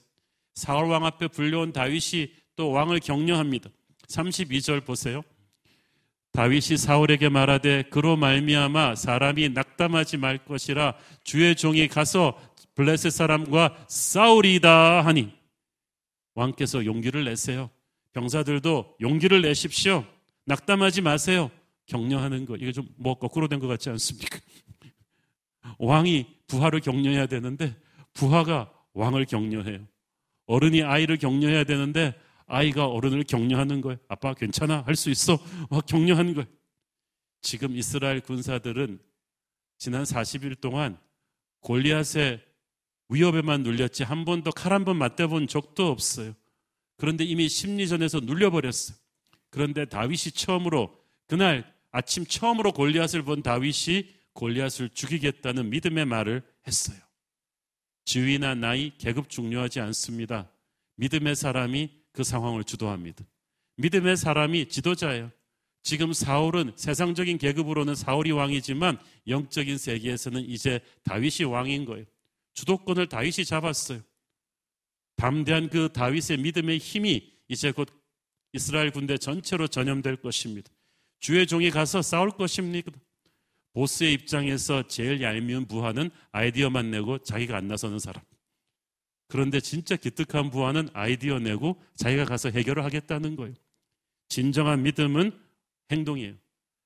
사울 0.53 0.89
왕 0.89 1.05
앞에 1.05 1.27
불려온 1.29 1.73
다윗이 1.73 2.31
또 2.55 2.71
왕을 2.71 2.99
격려합니다. 2.99 3.69
32절 4.07 4.85
보세요. 4.85 5.23
다윗이 6.33 6.77
사울에게 6.77 7.29
말하되 7.29 7.83
그로 7.83 8.17
말미암아 8.17 8.95
사람이 8.95 9.49
낙담하지 9.49 10.17
말 10.17 10.39
것이라 10.43 10.95
주의 11.23 11.55
종이 11.55 11.87
가서 11.87 12.39
블레셋 12.75 13.11
사람과 13.11 13.85
싸우리다 13.87 15.05
하니 15.05 15.31
왕께서 16.33 16.85
용기를 16.85 17.23
내세요. 17.25 17.69
병사들도 18.13 18.97
용기를 19.01 19.43
내십시오. 19.43 20.05
낙담하지 20.45 21.01
마세요. 21.01 21.51
격려하는 21.85 22.45
거. 22.45 22.55
이게 22.55 22.71
좀 22.71 22.87
뭐 22.97 23.13
거꾸로 23.15 23.47
된 23.47 23.59
것 23.59 23.67
같지 23.67 23.89
않습니까? 23.91 24.39
왕이 25.77 26.25
부하를 26.47 26.79
격려해야 26.79 27.27
되는데 27.27 27.75
부하가 28.13 28.71
왕을 28.93 29.25
격려해요. 29.25 29.79
어른이 30.47 30.81
아이를 30.81 31.17
격려해야 31.17 31.63
되는데 31.63 32.15
아이가 32.47 32.87
어른을 32.87 33.23
격려하는 33.23 33.81
거예요. 33.81 33.97
아빠 34.07 34.33
괜찮아? 34.33 34.81
할 34.85 34.95
수 34.95 35.09
있어? 35.09 35.37
막 35.69 35.85
격려하는 35.85 36.33
거예요. 36.33 36.47
지금 37.41 37.75
이스라엘 37.75 38.21
군사들은 38.21 38.99
지난 39.77 40.03
40일 40.03 40.61
동안 40.61 40.97
골리앗의 41.61 42.41
위협에만 43.09 43.63
눌렸지 43.63 44.03
한 44.03 44.25
번도 44.25 44.51
칼 44.51 44.71
한 44.73 44.85
번 44.85 44.97
맞대본 44.97 45.47
적도 45.47 45.87
없어요. 45.89 46.33
그런데 46.97 47.23
이미 47.23 47.49
심리전에서 47.49 48.21
눌려버렸어요. 48.21 48.97
그런데 49.49 49.85
다윗이 49.85 50.31
처음으로 50.35 50.95
그날 51.27 51.71
아침 51.91 52.25
처음으로 52.25 52.71
골리앗을 52.71 53.23
본 53.23 53.43
다윗이 53.43 54.09
골리앗을 54.33 54.89
죽이겠다는 54.89 55.69
믿음의 55.69 56.05
말을 56.05 56.41
했어요. 56.65 56.97
지위나 58.05 58.55
나이, 58.55 58.91
계급 58.97 59.29
중요하지 59.29 59.79
않습니다. 59.79 60.49
믿음의 60.95 61.35
사람이 61.35 61.91
그 62.13 62.23
상황을 62.23 62.63
주도합니다. 62.63 63.25
믿음의 63.77 64.17
사람이 64.17 64.69
지도자예요. 64.69 65.31
지금 65.81 66.13
사울은 66.13 66.71
세상적인 66.77 67.37
계급으로는 67.37 67.95
사울이 67.95 68.31
왕이지만 68.31 68.97
영적인 69.27 69.77
세계에서는 69.77 70.41
이제 70.49 70.79
다윗이 71.03 71.43
왕인 71.49 71.83
거예요. 71.85 72.05
주도권을 72.53 73.09
다윗이 73.09 73.43
잡았어요. 73.45 74.01
담대한 75.17 75.69
그 75.69 75.89
다윗의 75.91 76.37
믿음의 76.37 76.77
힘이 76.77 77.33
이제 77.49 77.71
곧 77.71 77.89
이스라엘 78.53 78.91
군대 78.91 79.17
전체로 79.17 79.67
전염될 79.67 80.17
것입니다. 80.17 80.71
주의 81.19 81.45
종이 81.45 81.69
가서 81.69 82.01
싸울 82.01 82.31
것입니다. 82.31 82.91
보스의 83.73 84.13
입장에서 84.13 84.87
제일 84.87 85.21
얄미운 85.21 85.65
부하는 85.65 86.11
아이디어만 86.31 86.91
내고 86.91 87.17
자기가 87.17 87.57
안 87.57 87.67
나서는 87.67 87.99
사람. 87.99 88.23
그런데 89.27 89.59
진짜 89.59 89.95
기특한 89.95 90.49
부하는 90.49 90.89
아이디어 90.93 91.39
내고 91.39 91.81
자기가 91.95 92.25
가서 92.25 92.49
해결을 92.49 92.83
하겠다는 92.83 93.35
거예요. 93.35 93.55
진정한 94.27 94.83
믿음은 94.83 95.31
행동이에요. 95.91 96.35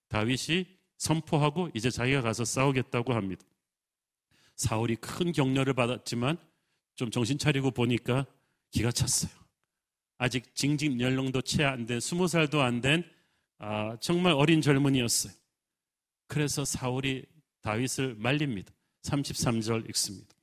다윗이 0.09 0.65
선포하고 0.97 1.69
이제 1.73 1.89
자기가 1.89 2.21
가서 2.21 2.45
싸우겠다고 2.45 3.13
합니다. 3.13 3.43
사울이 4.55 4.95
큰 4.95 5.31
격려를 5.31 5.73
받았지만 5.73 6.37
좀 6.95 7.11
정신 7.11 7.37
차리고 7.37 7.71
보니까 7.71 8.25
기가 8.71 8.91
찼어요. 8.91 9.31
아직 10.17 10.55
징징 10.55 10.99
연령도 10.99 11.41
채 11.41 11.63
안 11.63 11.85
된, 11.85 11.99
스무 11.99 12.27
살도 12.27 12.61
안된 12.61 13.03
아, 13.59 13.97
정말 13.99 14.33
어린 14.33 14.61
젊은이였어요. 14.61 15.33
그래서 16.27 16.65
사울이 16.65 17.25
다윗을 17.61 18.15
말립니다. 18.15 18.73
33절 19.03 19.87
읽습니다. 19.89 20.35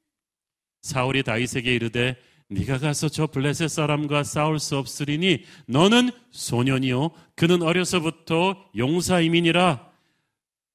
사울이 0.84 1.22
다윗에게 1.22 1.74
이르되 1.74 2.14
네가 2.48 2.76
가서 2.76 3.08
저 3.08 3.26
블레셋 3.26 3.70
사람과 3.70 4.22
싸울 4.22 4.58
수 4.58 4.76
없으리니 4.76 5.44
너는 5.66 6.10
소년이요 6.30 7.10
그는 7.34 7.62
어려서부터 7.62 8.70
용사이민이라 8.76 9.90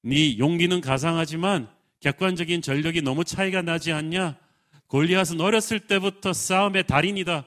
네 0.02 0.36
용기는 0.36 0.80
가상하지만 0.80 1.70
객관적인 2.00 2.60
전력이 2.60 3.02
너무 3.02 3.22
차이가 3.24 3.62
나지 3.62 3.92
않냐? 3.92 4.36
골리앗은 4.88 5.40
어렸을 5.40 5.78
때부터 5.78 6.32
싸움의 6.32 6.88
달인이다. 6.88 7.46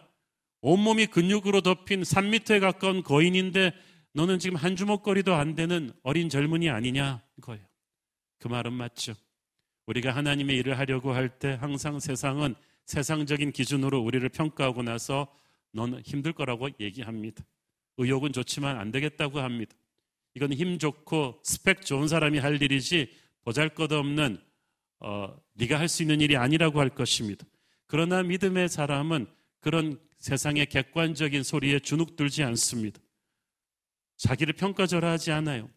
온몸이 0.62 1.08
근육으로 1.08 1.60
덮인 1.62 2.04
3미터에 2.04 2.62
가까운 2.62 3.04
거인인데 3.04 3.74
너는 4.14 4.40
지금 4.40 4.56
한 4.56 4.78
주먹거리도 4.78 5.34
안 5.34 5.56
되는 5.56 5.92
어린 6.04 6.30
젊은이 6.30 6.70
아니냐 6.70 7.22
거예요. 7.42 7.66
그 8.40 8.48
말은 8.48 8.72
맞죠. 8.72 9.16
우리가 9.86 10.16
하나님의 10.16 10.58
일을 10.58 10.78
하려고 10.80 11.14
할 11.14 11.30
때 11.40 11.58
항상 11.60 12.00
세상은 12.00 12.56
세상적인 12.86 13.52
기준으로 13.52 14.00
우리를 14.02 14.28
평가하고 14.30 14.84
나서 14.84 15.28
너는 15.72 16.02
힘들 16.02 16.34
거라고 16.34 16.70
얘기합니다. 16.80 17.44
의욕은 17.98 18.34
좋지만 18.34 18.78
안 18.78 18.92
되겠다고 18.92 19.40
합니다. 19.40 19.76
이건 20.36 20.54
힘 20.54 20.80
좋고 20.80 21.42
스펙 21.44 21.82
좋은 21.86 22.08
사람이 22.08 22.40
할 22.40 22.62
일이지 22.62 23.12
보잘것없는 23.44 24.40
어, 25.00 25.36
네가 25.54 25.80
할 25.80 25.88
수 25.90 26.02
있는 26.04 26.22
일이 26.22 26.38
아니라고 26.38 26.80
할 26.80 26.90
것입니다. 26.90 27.46
그러나 27.88 28.24
믿음의 28.24 28.70
사람은 28.70 29.28
그런 29.60 30.00
세상의 30.18 30.68
객관적인 30.68 31.44
소리에 31.44 31.80
주눅들지 31.80 32.44
않습니다. 32.44 33.00
자기를 34.18 34.54
평가절하하지 34.54 35.32
않아요. 35.32 35.70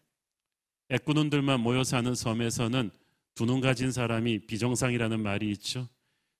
애꾸눈들만 0.89 1.59
모여 1.59 1.83
사는 1.83 2.15
섬에서는 2.15 2.89
두 3.37 3.45
눈 3.45 3.61
가진 3.61 3.91
사람이 3.91 4.47
비정상이라는 4.47 5.21
말이 5.21 5.51
있죠. 5.51 5.87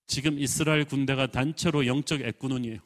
지금 0.08 0.40
이스라엘 0.40 0.84
군대가 0.84 1.28
단체로 1.28 1.86
영적 1.86 2.22
애꾸눈이에요. 2.22 2.80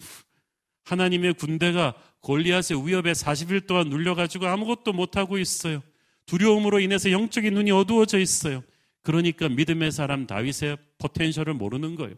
하나님의 0.83 1.35
군대가 1.35 1.95
골리앗의 2.19 2.85
위협에 2.85 3.13
40일 3.13 3.67
동안 3.67 3.87
눌려가지고 3.89 4.47
아무것도 4.47 4.91
못하고 4.93 5.37
있어요. 5.37 5.81
두려움으로 6.25 6.79
인해서 6.79 7.09
영적인 7.09 7.53
눈이 7.53 7.71
어두워져 7.71 8.19
있어요. 8.19 8.63
그러니까 9.01 9.47
믿음의 9.49 9.91
사람 9.91 10.27
다윗의 10.27 10.77
포텐셜을 10.97 11.53
모르는 11.53 11.95
거예요. 11.95 12.15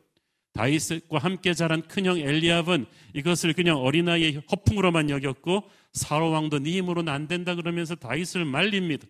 다윗과 0.53 1.19
함께 1.19 1.53
자란 1.53 1.81
큰형 1.88 2.19
엘리압은 2.19 2.85
이것을 3.13 3.53
그냥 3.53 3.77
어린아이의 3.77 4.43
허풍으로만 4.51 5.09
여겼고 5.09 5.69
사로 5.93 6.31
왕도 6.31 6.59
네 6.59 6.71
힘으로는 6.77 7.12
안 7.12 7.27
된다 7.27 7.55
그러면서 7.55 7.95
다윗을 7.95 8.45
말립니다. 8.45 9.07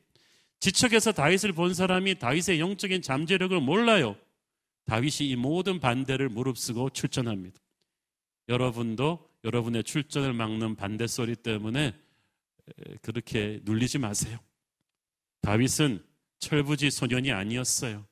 지척에서 0.64 1.12
다윗을 1.12 1.52
본 1.52 1.74
사람이 1.74 2.20
다윗의 2.20 2.62
영적인 2.62 3.02
잠재력을 3.02 3.60
몰라요. 3.60 4.16
다윗이 4.86 5.28
이 5.30 5.36
모든 5.36 5.82
반대를 5.82 6.30
무릅쓰고 6.30 6.92
출전합니다. 6.92 7.60
여러분도 8.48 9.30
여러분의 9.44 9.84
출전을 9.84 10.32
막는 10.32 10.78
반대 10.78 11.06
소리 11.06 11.36
때문에 11.36 11.94
그렇게 13.02 13.60
눌리지 13.64 13.98
마세요. 13.98 14.40
다윗은 15.42 16.02
철부지 16.40 16.92
소년이 16.92 17.34
아니었어요. 17.34 18.08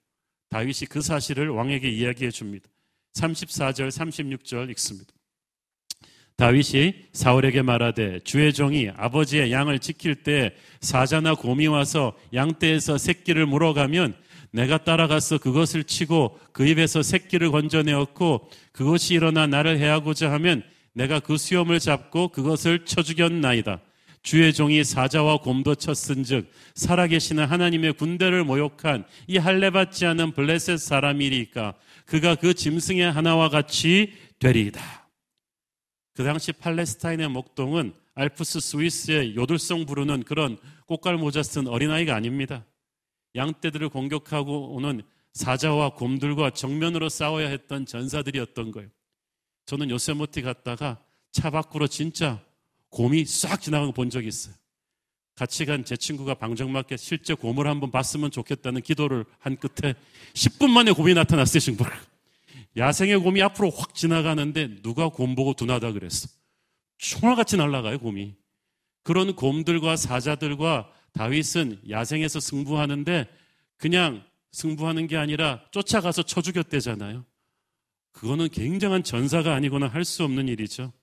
다윗이 0.49 0.87
그 0.89 0.99
사실을 0.99 1.47
왕에게 1.51 1.89
이야기해 1.89 2.31
줍니다. 2.31 2.69
34절, 3.13 3.87
36절 3.87 4.69
읽습니다. 4.71 5.13
다윗이 6.37 6.93
사울에게 7.13 7.61
말하되 7.61 8.19
주의 8.23 8.51
종이 8.51 8.89
아버지의 8.95 9.51
양을 9.51 9.79
지킬 9.79 10.15
때 10.15 10.53
사자나 10.79 11.35
곰이 11.35 11.67
와서 11.67 12.13
양떼에서 12.33 12.97
새끼를 12.97 13.45
물어가면 13.45 14.15
내가 14.51 14.77
따라가서 14.77 15.37
그것을 15.37 15.83
치고 15.83 16.39
그 16.51 16.67
입에서 16.67 17.01
새끼를 17.01 17.51
건져내었고 17.51 18.49
그것이 18.71 19.13
일어나 19.13 19.47
나를 19.47 19.79
해하고자 19.79 20.31
하면 20.33 20.63
내가 20.93 21.19
그 21.19 21.37
수염을 21.37 21.79
잡고 21.79 22.29
그것을 22.29 22.85
쳐 22.85 23.01
죽였나이다. 23.01 23.79
주의 24.23 24.53
종이 24.53 24.83
사자와 24.83 25.37
곰도 25.37 25.75
쳤은즉 25.75 26.51
살아계시는 26.75 27.45
하나님의 27.45 27.93
군대를 27.93 28.43
모욕한 28.43 29.05
이 29.27 29.37
할례받지 29.37 30.05
않은 30.05 30.33
블레셋 30.33 30.79
사람이리까 30.79 31.73
그가 32.05 32.35
그 32.35 32.53
짐승의 32.53 33.11
하나와 33.11 33.49
같이 33.49 34.13
되리이다. 34.39 35.00
그 36.13 36.23
당시 36.23 36.51
팔레스타인의 36.51 37.29
목동은 37.29 37.93
알프스 38.15 38.59
스위스의 38.59 39.35
요들송 39.35 39.85
부르는 39.85 40.23
그런 40.23 40.57
꽃갈 40.85 41.17
모자 41.17 41.41
쓴 41.43 41.67
어린아이가 41.67 42.13
아닙니다. 42.15 42.65
양떼들을 43.35 43.87
공격하고 43.89 44.75
오는 44.75 45.01
사자와 45.33 45.95
곰들과 45.95 46.49
정면으로 46.49 47.07
싸워야 47.07 47.47
했던 47.47 47.85
전사들이었던 47.85 48.71
거예요. 48.71 48.89
저는 49.65 49.89
요세모티 49.89 50.41
갔다가 50.41 51.01
차 51.31 51.49
밖으로 51.49 51.87
진짜 51.87 52.43
곰이 52.89 53.23
싹 53.25 53.61
지나가는 53.61 53.93
본 53.93 54.09
적이 54.09 54.27
있어요. 54.27 54.53
같이 55.35 55.65
간 55.65 55.85
제 55.85 55.95
친구가 55.95 56.33
방정맞게 56.35 56.97
실제 56.97 57.33
곰을 57.33 57.65
한번 57.67 57.89
봤으면 57.89 58.31
좋겠다는 58.31 58.81
기도를 58.81 59.25
한 59.39 59.55
끝에 59.55 59.95
10분 60.33 60.69
만에 60.69 60.91
곰이 60.91 61.13
나타났어요, 61.13 61.59
친구. 61.61 61.85
야생의 62.77 63.17
곰이 63.19 63.41
앞으로 63.41 63.69
확 63.69 63.95
지나가는데 63.95 64.81
누가 64.81 65.09
곰 65.09 65.35
보고 65.35 65.53
둔하다 65.53 65.91
그랬어. 65.91 66.29
총알같이 66.97 67.57
날아가요, 67.57 67.99
곰이. 67.99 68.35
그런 69.03 69.35
곰들과 69.35 69.95
사자들과 69.95 70.91
다윗은 71.13 71.81
야생에서 71.89 72.39
승부하는데 72.39 73.27
그냥 73.77 74.23
승부하는 74.51 75.07
게 75.07 75.17
아니라 75.17 75.65
쫓아가서 75.71 76.23
쳐 76.23 76.41
죽였대잖아요. 76.41 77.25
그거는 78.11 78.49
굉장한 78.49 79.03
전사가 79.03 79.53
아니거나 79.55 79.87
할 79.87 80.05
수 80.05 80.23
없는 80.23 80.47
일이죠. 80.47 80.93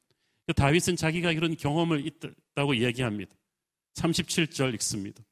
그 0.47 0.55
다윗은 0.55 0.97
자기가 0.97 1.33
이런 1.33 1.57
경험을 1.57 2.07
있다고 2.07 2.75
이야기합니다. 2.75 3.35
37절 3.95 4.75
읽습니다. 4.75 5.23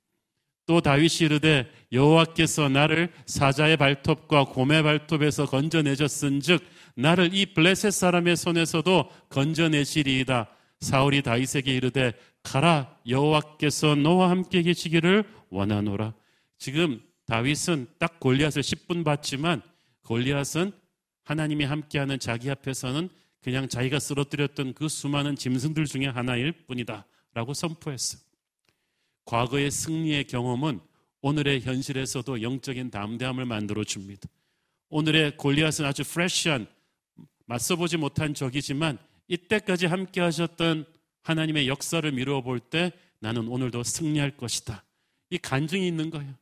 또 0.67 0.81
다윗이 0.81 1.19
이르되 1.23 1.71
여호와께서 1.93 2.69
나를 2.69 3.13
사자의 3.27 3.77
발톱과 3.77 4.47
곰의 4.47 4.83
발톱에서 4.83 5.47
건져내셨은즉 5.47 6.63
나를 6.97 7.33
이 7.33 7.47
블레셋 7.55 7.93
사람의 7.93 8.37
손에서도 8.37 9.11
건져내시리이다. 9.29 10.49
사울이 10.81 11.23
다윗에게 11.23 11.75
이르되 11.75 12.13
가라 12.43 12.97
여호와께서 13.09 13.95
너와 13.95 14.31
함께 14.31 14.63
계시기를 14.63 15.25
원하노라. 15.51 16.15
지금 16.59 17.01
다윗은 17.27 17.87
딱 17.99 18.19
골리앗을 18.21 18.63
10분 18.63 19.05
봤지만 19.05 19.63
골리앗은 20.05 20.73
하나님이 21.25 21.65
함께하는 21.65 22.19
자기 22.19 22.51
앞에서는 22.51 23.09
그냥 23.43 23.69
자기가 23.69 23.99
쓰러뜨렸던 23.99 24.75
그 24.75 24.89
수많은 24.89 25.37
짐승들 25.37 25.87
중에 25.87 26.07
하나일 26.07 26.53
뿐이다. 26.67 27.07
라고 27.35 27.53
선포했어요. 27.53 28.26
과거의 29.27 29.71
승리의 29.71 30.25
경험은 30.25 30.81
오늘의 31.21 31.61
현실에서도 31.63 32.43
영적인 32.43 32.91
담대함을 32.91 33.45
만들어 33.45 33.85
줍니다. 33.85 34.29
오늘의 34.89 35.37
골리앗은 35.37 35.85
아주 35.85 36.05
프레시한 36.05 36.67
맞서보지 37.47 37.97
못한 37.97 38.35
적이지만 38.35 38.99
이때까지 39.29 39.87
함께 39.87 40.21
하셨던 40.21 40.87
하나님의 41.23 41.69
역사를 41.69 42.11
미루어 42.11 42.43
볼 42.43 42.61
때 42.61 42.93
나는 43.19 43.49
오늘도 43.49 43.83
승리할 43.83 44.37
것이다. 44.37 44.85
이 45.31 45.39
간증이 45.39 45.87
있는 45.87 46.11
거예요. 46.11 46.33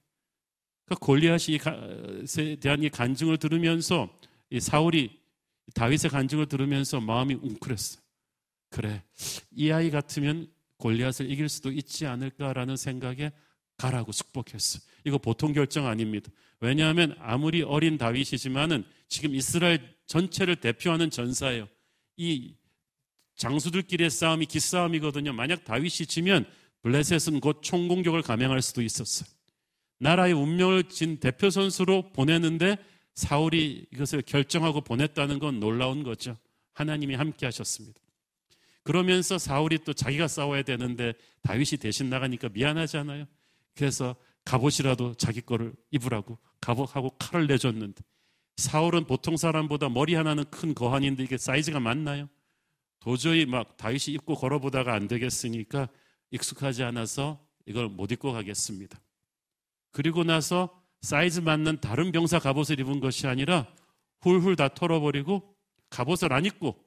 그러니까 0.84 1.06
골리앗에 1.06 2.56
대한 2.60 2.82
이 2.82 2.90
간증을 2.90 3.38
들으면서 3.38 4.14
이 4.50 4.60
사울이 4.60 5.18
다윗의 5.74 6.10
간증을 6.10 6.46
들으면서 6.46 7.00
마음이 7.00 7.34
웅크렸어요. 7.34 8.02
그래, 8.68 9.02
이 9.52 9.70
아이 9.70 9.90
같으면 9.90 10.52
골리앗을 10.84 11.30
이길 11.30 11.48
수도 11.48 11.72
있지 11.72 12.04
않을까라는 12.04 12.76
생각에 12.76 13.32
가라고 13.78 14.12
축복했어요. 14.12 14.82
이거 15.04 15.16
보통 15.16 15.54
결정 15.54 15.86
아닙니다. 15.86 16.30
왜냐하면 16.60 17.16
아무리 17.20 17.62
어린 17.62 17.96
다윗이지만은 17.96 18.84
지금 19.08 19.34
이스라엘 19.34 19.80
전체를 20.06 20.56
대표하는 20.56 21.08
전사예요. 21.08 21.68
이 22.18 22.54
장수들끼리의 23.36 24.10
싸움이 24.10 24.44
기싸움이거든요. 24.44 25.32
만약 25.32 25.64
다윗이 25.64 26.06
지면 26.06 26.44
블레셋은 26.82 27.40
곧 27.40 27.62
총공격을 27.62 28.20
감행할 28.20 28.60
수도 28.60 28.82
있었어요. 28.82 29.26
나라의 29.98 30.34
운명을 30.34 30.90
진 30.90 31.18
대표 31.18 31.48
선수로 31.48 32.12
보내는데 32.12 32.76
사울이 33.14 33.86
이것을 33.90 34.20
결정하고 34.22 34.82
보냈다는 34.82 35.38
건 35.38 35.60
놀라운 35.60 36.02
거죠. 36.02 36.36
하나님이 36.74 37.14
함께 37.14 37.46
하셨습니다. 37.46 38.03
그러면서 38.84 39.38
사울이 39.38 39.78
또 39.84 39.92
자기가 39.92 40.28
싸워야 40.28 40.62
되는데 40.62 41.14
다윗이 41.42 41.78
대신 41.80 42.10
나가니까 42.10 42.50
미안하잖아요. 42.50 43.24
그래서 43.74 44.14
갑옷이라도 44.44 45.14
자기 45.14 45.40
거를 45.40 45.74
입으라고 45.90 46.38
갑옷하고 46.60 47.16
칼을 47.18 47.46
내줬는데 47.46 48.04
사울은 48.58 49.06
보통 49.06 49.36
사람보다 49.36 49.88
머리 49.88 50.14
하나는 50.14 50.44
큰 50.50 50.74
거한인데 50.74 51.24
이게 51.24 51.38
사이즈가 51.38 51.80
맞나요? 51.80 52.28
도저히 53.00 53.46
막 53.46 53.76
다윗이 53.76 54.14
입고 54.14 54.34
걸어보다가 54.34 54.94
안 54.94 55.08
되겠으니까 55.08 55.88
익숙하지 56.30 56.82
않아서 56.84 57.44
이걸 57.66 57.88
못 57.88 58.12
입고 58.12 58.32
가겠습니다. 58.32 59.00
그리고 59.92 60.24
나서 60.24 60.82
사이즈 61.00 61.40
맞는 61.40 61.80
다른 61.80 62.12
병사 62.12 62.38
갑옷을 62.38 62.80
입은 62.80 63.00
것이 63.00 63.26
아니라 63.26 63.66
훌훌 64.20 64.56
다 64.56 64.68
털어버리고 64.68 65.54
갑옷을 65.90 66.32
안 66.32 66.44
입고 66.44 66.83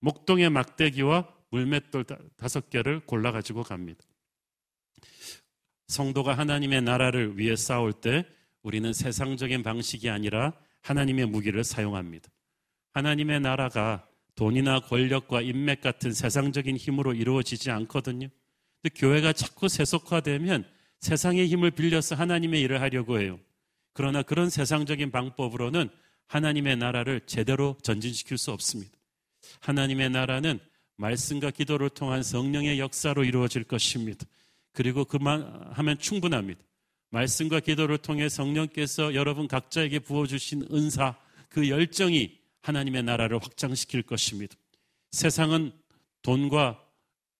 목동의 0.00 0.50
막대기와 0.50 1.28
물맷돌 1.50 2.04
다섯 2.36 2.70
개를 2.70 3.00
골라 3.00 3.32
가지고 3.32 3.62
갑니다. 3.62 4.00
성도가 5.88 6.38
하나님의 6.38 6.82
나라를 6.82 7.38
위해 7.38 7.56
싸울 7.56 7.92
때 7.92 8.24
우리는 8.62 8.92
세상적인 8.92 9.62
방식이 9.62 10.08
아니라 10.08 10.52
하나님의 10.82 11.26
무기를 11.26 11.64
사용합니다. 11.64 12.30
하나님의 12.92 13.40
나라가 13.40 14.06
돈이나 14.36 14.80
권력과 14.80 15.42
인맥 15.42 15.80
같은 15.80 16.12
세상적인 16.12 16.76
힘으로 16.76 17.12
이루어지지 17.12 17.70
않거든요. 17.70 18.28
근데 18.80 18.94
교회가 18.94 19.32
자꾸 19.32 19.68
세속화되면 19.68 20.64
세상의 21.00 21.48
힘을 21.48 21.72
빌려서 21.72 22.14
하나님의 22.14 22.60
일을 22.62 22.80
하려고 22.80 23.20
해요. 23.20 23.38
그러나 23.92 24.22
그런 24.22 24.48
세상적인 24.48 25.10
방법으로는 25.10 25.88
하나님의 26.28 26.76
나라를 26.76 27.26
제대로 27.26 27.76
전진시킬 27.82 28.38
수 28.38 28.52
없습니다. 28.52 28.99
하나님의 29.60 30.10
나라는 30.10 30.60
말씀과 30.96 31.50
기도를 31.50 31.90
통한 31.90 32.22
성령의 32.22 32.78
역사로 32.78 33.24
이루어질 33.24 33.64
것입니다. 33.64 34.24
그리고 34.72 35.04
그만 35.04 35.70
하면 35.72 35.98
충분합니다. 35.98 36.60
말씀과 37.10 37.60
기도를 37.60 37.98
통해 37.98 38.28
성령께서 38.28 39.14
여러분 39.14 39.48
각자에게 39.48 40.00
부어주신 40.00 40.68
은사, 40.72 41.16
그 41.48 41.68
열정이 41.68 42.38
하나님의 42.62 43.02
나라를 43.02 43.38
확장시킬 43.42 44.02
것입니다. 44.02 44.54
세상은 45.10 45.72
돈과 46.22 46.80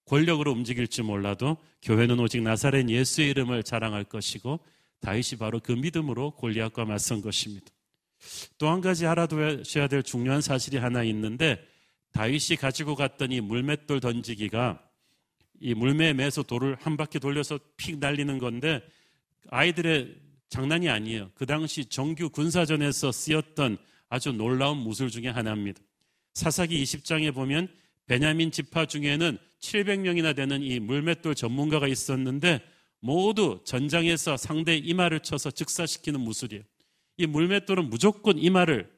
권력으로 0.06 0.50
움직일지 0.50 1.02
몰라도 1.02 1.56
교회는 1.82 2.18
오직 2.18 2.42
나사렛 2.42 2.88
예수의 2.88 3.30
이름을 3.30 3.62
자랑할 3.62 4.04
것이고 4.04 4.58
다윗이 5.00 5.38
바로 5.38 5.60
그 5.60 5.72
믿음으로 5.72 6.32
골리앗과 6.32 6.84
맞선 6.84 7.22
것입니다. 7.22 7.66
또 8.58 8.68
한 8.68 8.80
가지 8.80 9.06
알아두셔야 9.06 9.88
될 9.88 10.02
중요한 10.02 10.40
사실이 10.40 10.78
하나 10.78 11.02
있는데 11.04 11.64
다윗이 12.12 12.56
가지고 12.58 12.96
이 13.30 13.40
물맷돌 13.40 14.00
던지기가 14.00 14.82
이 15.60 15.74
물매에 15.74 16.14
매서 16.14 16.42
돌을 16.42 16.76
한 16.80 16.96
바퀴 16.96 17.20
돌려서 17.20 17.58
픽 17.76 17.98
날리는 17.98 18.38
건데 18.38 18.82
아이들의 19.50 20.16
장난이 20.48 20.88
아니에요. 20.88 21.30
그 21.34 21.46
당시 21.46 21.84
정규 21.84 22.30
군사전에서 22.30 23.12
쓰였던 23.12 23.78
아주 24.08 24.32
놀라운 24.32 24.78
무술 24.78 25.10
중에 25.10 25.28
하나입니다. 25.28 25.80
사사기 26.34 26.82
20장에 26.82 27.32
보면 27.32 27.68
베냐민 28.06 28.50
지파 28.50 28.86
중에는 28.86 29.38
700명이나 29.60 30.34
되는 30.34 30.62
이 30.62 30.80
물맷돌 30.80 31.34
전문가가 31.34 31.86
있었는데 31.86 32.60
모두 33.00 33.60
전장에서 33.64 34.36
상대 34.36 34.76
이마를 34.76 35.20
쳐서 35.20 35.50
즉사시키는 35.50 36.20
무술이에요. 36.20 36.62
이 37.18 37.26
물맷돌은 37.26 37.90
무조건 37.90 38.38
이마를 38.38 38.90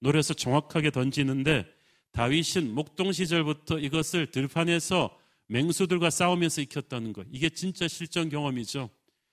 노려서 0.00 0.34
정확하게 0.34 0.90
던지는데 0.90 1.66
다윗은 2.12 2.74
목동 2.74 3.12
시절부터 3.12 3.78
이것을 3.78 4.30
들판에서 4.30 5.18
맹수들과 5.48 6.10
싸우면서 6.10 6.60
익혔다는 6.62 7.12
거. 7.12 7.24
이게 7.30 7.48
진짜 7.48 7.88
실전 7.88 8.28
경험이죠. 8.28 8.90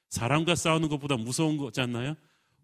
사람과 0.09 0.55
싸우는 0.55 0.89
것보다 0.89 1.17
무서운 1.17 1.57
거잖아요. 1.57 2.15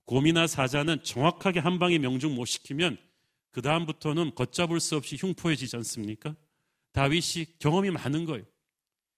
곰이나 0.05 0.47
사자는 0.47 1.03
정확하게 1.03 1.59
한 1.59 1.79
방에 1.79 1.97
명중 1.97 2.35
못 2.35 2.45
시키면 2.45 2.97
그 3.51 3.61
다음부터는 3.61 4.35
걷잡을 4.35 4.79
수 4.79 4.95
없이 4.95 5.15
흉포해지지 5.15 5.75
않습니까? 5.77 6.35
다윗이 6.91 7.57
경험이 7.59 7.91
많은 7.91 8.25
거예요. 8.25 8.43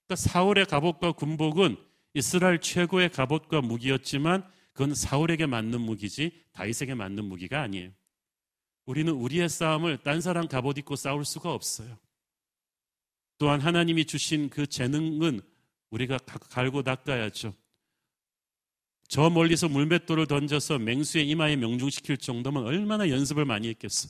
그러니까 0.06 0.16
사울의 0.16 0.66
갑옷과 0.66 1.12
군복은 1.12 1.76
이스라엘 2.14 2.60
최고의 2.60 3.10
갑옷과 3.10 3.60
무기였지만 3.60 4.48
그건 4.72 4.94
사울에게 4.94 5.46
맞는 5.46 5.80
무기지 5.80 6.32
다윗에게 6.52 6.94
맞는 6.94 7.24
무기가 7.24 7.62
아니에요. 7.62 7.90
우리는 8.88 9.12
우리의 9.12 9.50
싸움을 9.50 9.98
딴 9.98 10.22
사람 10.22 10.48
갑옷 10.48 10.78
입고 10.78 10.96
싸울 10.96 11.22
수가 11.26 11.52
없어요. 11.52 11.98
또한 13.36 13.60
하나님이 13.60 14.06
주신 14.06 14.48
그 14.48 14.66
재능은 14.66 15.42
우리가 15.90 16.16
갈고 16.16 16.82
닦아야죠. 16.82 17.54
저 19.06 19.28
멀리서 19.28 19.68
물맷돌을 19.68 20.26
던져서 20.26 20.78
맹수의 20.78 21.28
이마에 21.28 21.56
명중시킬 21.56 22.16
정도면 22.16 22.64
얼마나 22.64 23.10
연습을 23.10 23.44
많이 23.44 23.68
했겠어. 23.68 24.08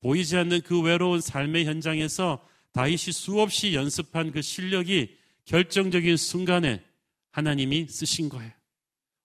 보이지 0.00 0.36
않는 0.36 0.60
그 0.60 0.82
외로운 0.82 1.22
삶의 1.22 1.64
현장에서 1.64 2.46
다윗이 2.72 3.12
수없이 3.12 3.72
연습한 3.72 4.32
그 4.32 4.42
실력이 4.42 5.16
결정적인 5.46 6.18
순간에 6.18 6.84
하나님이 7.30 7.88
쓰신 7.88 8.28
거예요. 8.28 8.52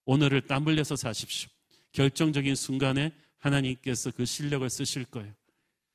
오늘을 0.06 0.46
땀 0.46 0.66
흘려서 0.66 0.96
사십시오. 0.96 1.50
결정적인 1.92 2.54
순간에 2.54 3.12
하나님께서 3.44 4.10
그 4.10 4.24
실력을 4.24 4.68
쓰실 4.68 5.04
거예요. 5.04 5.32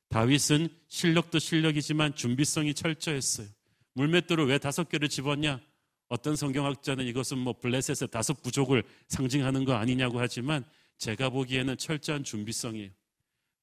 다윗은 0.09 0.69
실력도 0.87 1.39
실력이지만 1.39 2.15
준비성이 2.15 2.73
철저했어요. 2.73 3.47
물맷돌을 3.93 4.47
왜 4.47 4.57
다섯 4.57 4.89
개를 4.89 5.09
집었냐? 5.09 5.59
어떤 6.07 6.35
성경학자는 6.35 7.05
이것은 7.05 7.37
뭐 7.37 7.53
블레셋의 7.59 8.09
다섯 8.11 8.41
부족을 8.41 8.83
상징하는 9.07 9.65
거 9.65 9.73
아니냐고 9.73 10.19
하지만 10.19 10.65
제가 10.97 11.29
보기에는 11.29 11.77
철저한 11.77 12.23
준비성이에요. 12.23 12.89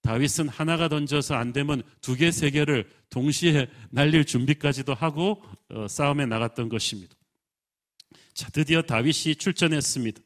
다윗은 0.02 0.48
하나가 0.48 0.88
던져서 0.88 1.34
안 1.34 1.52
되면 1.52 1.82
두 2.00 2.14
개, 2.14 2.30
세 2.30 2.50
개를 2.50 2.88
동시에 3.10 3.68
날릴 3.90 4.24
준비까지도 4.24 4.94
하고 4.94 5.42
어, 5.68 5.88
싸움에 5.88 6.26
나갔던 6.26 6.68
것입니다. 6.68 7.16
자, 8.32 8.48
드디어 8.50 8.82
다윗이 8.82 9.34
출전했습니다. 9.36 10.20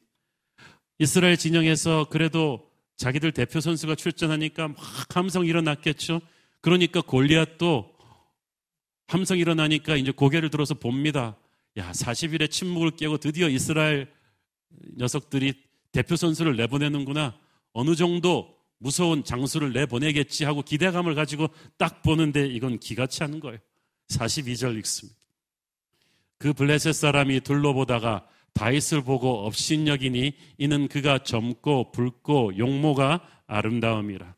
이스라엘 0.99 1.35
진영에서 1.35 2.09
그래도 2.11 2.70
자기들 3.01 3.31
대표 3.31 3.59
선수가 3.59 3.95
출전하니까 3.95 4.67
막 4.67 4.77
함성 5.15 5.47
일어났겠죠. 5.47 6.21
그러니까 6.61 7.01
골리앗도 7.01 7.91
함성 9.07 9.39
일어나니까 9.39 9.95
이제 9.95 10.11
고개를 10.11 10.51
들어서 10.51 10.75
봅니다. 10.75 11.35
야, 11.77 11.91
40일의 11.91 12.51
침묵을 12.51 12.91
깨고 12.91 13.17
드디어 13.17 13.49
이스라엘 13.49 14.07
녀석들이 14.99 15.53
대표 15.91 16.15
선수를 16.15 16.55
내보내는구나. 16.57 17.39
어느 17.73 17.95
정도 17.95 18.55
무서운 18.77 19.23
장수를 19.23 19.73
내보내겠지 19.73 20.45
하고 20.45 20.61
기대감을 20.61 21.15
가지고 21.15 21.47
딱 21.77 22.03
보는데 22.03 22.45
이건 22.45 22.77
기가 22.77 23.07
차는 23.07 23.39
거예요. 23.39 23.57
42절 24.09 24.77
읽습니다. 24.77 25.17
그 26.37 26.53
블레셋 26.53 26.93
사람이 26.93 27.39
둘러보다가 27.39 28.27
다윗을 28.53 29.03
보고 29.03 29.45
업신여기니 29.45 30.33
이는 30.57 30.87
그가 30.87 31.19
젊고 31.19 31.91
붉고 31.91 32.57
용모가 32.57 33.21
아름다움이라. 33.47 34.35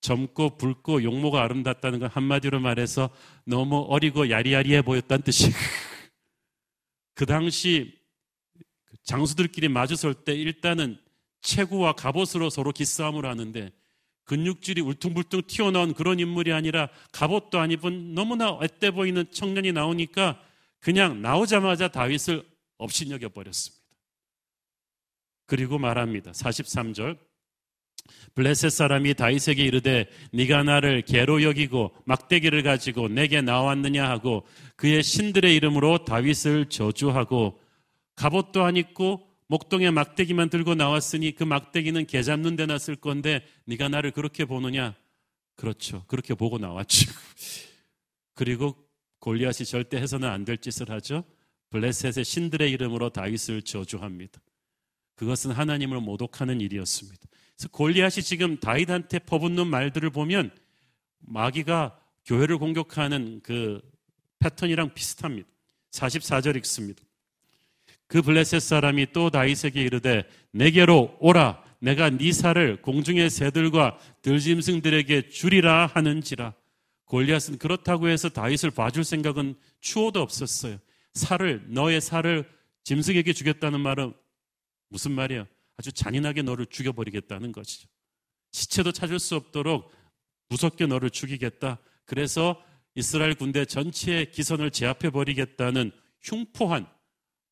젊고 0.00 0.56
붉고 0.58 1.04
용모가 1.04 1.42
아름답다는 1.42 2.00
건 2.00 2.10
한마디로 2.12 2.60
말해서 2.60 3.10
너무 3.44 3.86
어리고 3.88 4.30
야리야리해 4.30 4.82
보였다는 4.82 5.22
뜻이. 5.22 5.50
그 7.14 7.24
당시 7.24 7.94
장수들끼리 9.04 9.68
마주설 9.68 10.14
때 10.14 10.34
일단은 10.34 10.98
체구와 11.40 11.92
갑옷으로 11.92 12.50
서로 12.50 12.72
기싸움을 12.72 13.26
하는데 13.26 13.70
근육질이 14.24 14.80
울퉁불퉁 14.80 15.42
튀어나온 15.46 15.94
그런 15.94 16.20
인물이 16.20 16.52
아니라 16.52 16.88
갑옷도 17.12 17.58
안 17.58 17.70
입은 17.70 18.14
너무나 18.14 18.56
앳돼 18.60 18.92
보이는 18.92 19.24
청년이 19.30 19.72
나오니까 19.72 20.40
그냥 20.78 21.22
나오자마자 21.22 21.88
다윗을 21.88 22.44
업신여겨 22.82 23.30
버렸습니다. 23.30 23.82
그리고 25.46 25.78
말합니다. 25.78 26.32
43절. 26.32 27.18
블레셋 28.34 28.72
사람이 28.72 29.14
다윗에게 29.14 29.62
이르되 29.64 30.08
네가 30.32 30.64
나를 30.64 31.02
개로 31.02 31.42
여기고 31.42 31.92
막대기를 32.04 32.62
가지고 32.62 33.08
내게 33.08 33.40
나왔느냐 33.40 34.08
하고 34.08 34.44
그의 34.76 35.02
신들의 35.02 35.54
이름으로 35.54 36.04
다윗을 36.04 36.68
저주하고 36.68 37.60
갑옷도 38.16 38.64
안 38.64 38.76
입고 38.76 39.28
목동에 39.46 39.90
막대기만 39.90 40.48
들고 40.50 40.74
나왔으니 40.74 41.32
그 41.32 41.44
막대기는 41.44 42.06
개 42.06 42.22
잡는 42.22 42.56
데나 42.56 42.78
쓸 42.78 42.96
건데 42.96 43.46
네가 43.66 43.88
나를 43.88 44.10
그렇게 44.10 44.46
보느냐? 44.46 44.94
그렇죠. 45.56 46.04
그렇게 46.06 46.34
보고 46.34 46.58
나왔죠. 46.58 47.12
그리고 48.34 48.74
골리앗이 49.20 49.66
절대 49.66 49.98
해서는 49.98 50.28
안 50.28 50.44
될 50.44 50.56
짓을 50.58 50.90
하죠. 50.90 51.22
블레셋의 51.72 52.24
신들의 52.24 52.70
이름으로 52.70 53.10
다윗을 53.10 53.62
저주합니다. 53.62 54.40
그것은 55.16 55.50
하나님을 55.50 56.00
모독하는 56.00 56.60
일이었습니다. 56.60 57.18
그래서 57.56 57.68
골리앗이 57.70 58.22
지금 58.22 58.58
다윗한테 58.58 59.20
퍼붓는 59.20 59.66
말들을 59.66 60.10
보면 60.10 60.50
마귀가 61.20 61.98
교회를 62.26 62.58
공격하는 62.58 63.40
그 63.42 63.80
패턴이랑 64.38 64.94
비슷합니다. 64.94 65.48
44절 65.92 66.56
읽습니다. 66.56 67.02
그 68.06 68.20
블레셋 68.20 68.60
사람이 68.60 69.12
또 69.12 69.30
다윗에게 69.30 69.82
이르되 69.82 70.24
내게로 70.50 71.16
오라 71.20 71.62
내가 71.78 72.10
네 72.10 72.32
살을 72.32 72.82
공중의 72.82 73.30
새들과 73.30 73.98
들짐승들에게 74.22 75.30
주리라 75.30 75.86
하는지라 75.86 76.54
골리앗은 77.06 77.58
그렇다고 77.58 78.08
해서 78.08 78.28
다윗을 78.28 78.70
봐줄 78.70 79.04
생각은 79.04 79.54
추호도 79.80 80.20
없었어요. 80.20 80.78
살을 81.14 81.64
너의 81.68 82.00
살을 82.00 82.50
짐승에게 82.84 83.32
주겠다는 83.32 83.80
말은 83.80 84.12
무슨 84.88 85.12
말이에요? 85.12 85.46
아주 85.76 85.92
잔인하게 85.92 86.42
너를 86.42 86.66
죽여버리겠다는 86.66 87.52
것이죠. 87.52 87.88
시체도 88.52 88.92
찾을 88.92 89.18
수 89.18 89.36
없도록 89.36 89.92
무섭게 90.48 90.86
너를 90.86 91.10
죽이겠다. 91.10 91.78
그래서 92.04 92.62
이스라엘 92.94 93.34
군대 93.34 93.64
전체의 93.64 94.30
기선을 94.32 94.70
제압해 94.70 95.10
버리겠다는 95.10 95.92
흉포한 96.20 96.86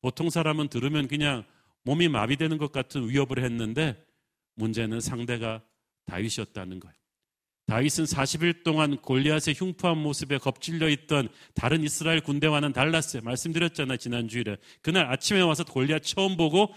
보통 0.01 0.29
사람은 0.29 0.67
들으면 0.67 1.07
그냥 1.07 1.43
몸이 1.83 2.09
마비되는 2.09 2.57
것 2.57 2.71
같은 2.71 3.09
위협을 3.09 3.43
했는데 3.43 4.03
문제는 4.55 4.99
상대가 4.99 5.63
다윗이었다는 6.05 6.79
거예요. 6.79 7.00
다윗은 7.67 8.05
40일 8.05 8.63
동안 8.63 8.97
골리앗의 8.97 9.55
흉포한 9.55 9.97
모습에 9.97 10.37
겁질려 10.37 10.89
있던 10.89 11.29
다른 11.53 11.83
이스라엘 11.83 12.21
군대와는 12.21 12.73
달랐어요. 12.73 13.21
말씀드렸잖아요. 13.23 13.97
지난주일에. 13.97 14.57
그날 14.81 15.05
아침에 15.05 15.41
와서 15.41 15.63
골리앗 15.63 16.03
처음 16.03 16.35
보고 16.35 16.73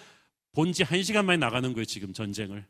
본지 0.53 0.85
1시간 0.85 1.25
만에 1.25 1.39
나가는 1.39 1.73
거예요. 1.73 1.85
지금 1.85 2.13
전쟁을. 2.13 2.65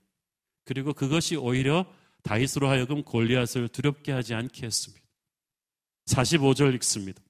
그리고 0.65 0.95
그것이 0.95 1.37
오히려 1.37 1.87
다윗으로 2.23 2.69
하여금 2.69 3.03
골리앗을 3.03 3.69
두렵게 3.69 4.13
하지 4.13 4.35
않게 4.35 4.65
했습니다. 4.67 5.05
45절 6.07 6.75
읽습니다. 6.77 7.23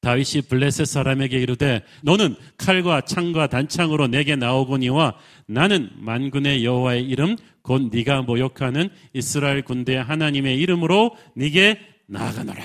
다윗이 0.00 0.42
블레셋 0.48 0.86
사람에게 0.86 1.38
이르되 1.38 1.84
너는 2.02 2.36
칼과 2.56 3.02
창과 3.02 3.48
단창으로 3.48 4.06
내게 4.06 4.34
나오거니와 4.34 5.14
나는 5.46 5.90
만군의 5.96 6.64
여호와의 6.64 7.04
이름 7.04 7.36
곧 7.62 7.90
네가 7.92 8.22
모욕하는 8.22 8.88
이스라엘 9.12 9.62
군대 9.62 9.96
하나님의 9.96 10.58
이름으로 10.58 11.16
네게 11.36 11.78
나아가노라. 12.06 12.62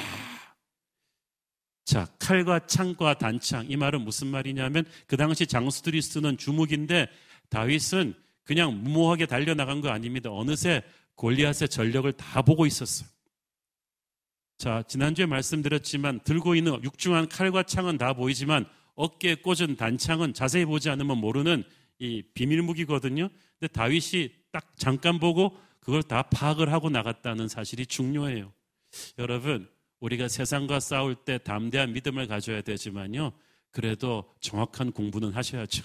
자, 1.84 2.08
칼과 2.18 2.66
창과 2.66 3.18
단창 3.18 3.66
이 3.70 3.76
말은 3.76 4.02
무슨 4.02 4.28
말이냐면 4.28 4.86
그 5.06 5.18
당시 5.18 5.46
장수들이 5.46 6.02
쓰는 6.02 6.38
주묵인데 6.38 7.08
다윗은 7.50 8.16
그냥 8.44 8.82
무모하게 8.84 9.26
달려나간 9.26 9.82
거 9.82 9.90
아닙니다. 9.90 10.32
어느새 10.32 10.82
골리앗의 11.16 11.70
전력을 11.70 12.12
다 12.14 12.42
보고 12.42 12.66
있었어요. 12.66 13.08
자, 14.58 14.84
지난주에 14.88 15.26
말씀드렸지만 15.26 16.22
들고 16.22 16.56
있는 16.56 16.82
육중한 16.84 17.30
칼과 17.30 17.64
창은 17.64 17.98
다 17.98 18.14
보이지만 18.14 18.66
어깨에 18.96 19.36
꽂은 19.36 19.76
단창은 19.76 20.34
자세히 20.34 20.66
보지 20.66 20.90
않으면 20.90 21.18
모르는 21.18 21.64
이 22.00 22.24
비밀 22.34 22.62
무기거든요. 22.62 23.30
근데 23.60 23.72
다윗이 23.72 24.32
딱 24.52 24.78
잠깐 24.78 25.20
보고 25.20 25.58
그걸 25.80 26.02
다 26.02 26.24
파악을 26.24 26.72
하고 26.72 26.90
나갔다는 26.90 27.48
사실이 27.48 27.86
중요해요. 27.86 28.52
여러분, 29.20 29.70
우리가 30.00 30.28
세상과 30.28 30.80
싸울 30.80 31.16
때 31.16 31.38
담대한 31.38 31.94
믿음을 31.94 32.28
가져야 32.28 32.62
되지만요. 32.62 33.34
그래도 33.72 34.24
정확한 34.40 34.92
공부는 34.92 35.34
하셔야죠. 35.34 35.84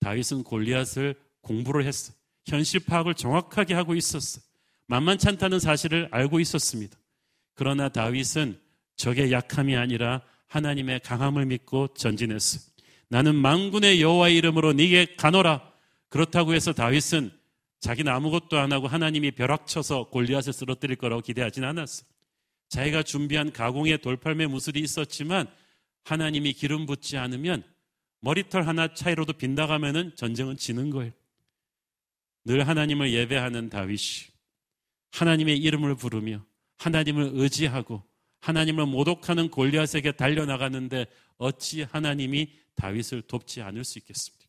다윗은 0.00 0.42
골리앗을 0.42 1.14
공부를 1.40 1.86
했어. 1.86 2.12
현실 2.46 2.80
파악을 2.80 3.14
정확하게 3.14 3.74
하고 3.74 3.94
있었어. 3.94 4.40
만만치 4.86 5.28
않다는 5.28 5.60
사실을 5.60 6.08
알고 6.10 6.40
있었습니다. 6.40 6.96
그러나 7.58 7.88
다윗은 7.88 8.56
적의 8.94 9.32
약함이 9.32 9.76
아니라 9.76 10.22
하나님의 10.46 11.00
강함을 11.00 11.44
믿고 11.46 11.88
전진했어. 11.88 12.60
나는 13.08 13.34
망군의 13.34 14.00
여호와의 14.00 14.36
이름으로 14.36 14.74
네게 14.74 15.16
가노라. 15.16 15.68
그렇다고 16.08 16.54
해서 16.54 16.72
다윗은 16.72 17.32
자기는 17.80 18.12
아무것도 18.12 18.60
안 18.60 18.72
하고 18.72 18.86
하나님이 18.86 19.32
벼락쳐서 19.32 20.04
골리앗을 20.10 20.52
쓰러뜨릴 20.52 20.94
거라고 20.96 21.20
기대하진 21.20 21.64
않았어. 21.64 22.04
자기가 22.68 23.02
준비한 23.02 23.50
가공의 23.52 24.02
돌팔매 24.02 24.46
무술이 24.46 24.78
있었지만 24.78 25.48
하나님이 26.04 26.52
기름 26.52 26.86
붓지 26.86 27.16
않으면 27.16 27.64
머리털 28.20 28.68
하나 28.68 28.94
차이로도 28.94 29.32
빈다가면은 29.32 30.12
전쟁은 30.14 30.58
지는 30.58 30.90
거예요. 30.90 31.10
늘 32.44 32.68
하나님을 32.68 33.12
예배하는 33.12 33.68
다윗이 33.68 34.28
하나님의 35.10 35.58
이름을 35.58 35.96
부르며 35.96 36.46
하나님을 36.78 37.32
의지하고 37.34 38.02
하나님을 38.40 38.86
모독하는 38.86 39.50
골리앗에게 39.50 40.12
달려나가는데 40.12 41.06
어찌 41.36 41.82
하나님이 41.82 42.52
다윗을 42.76 43.22
돕지 43.22 43.62
않을 43.62 43.84
수 43.84 43.98
있겠습니까? 43.98 44.46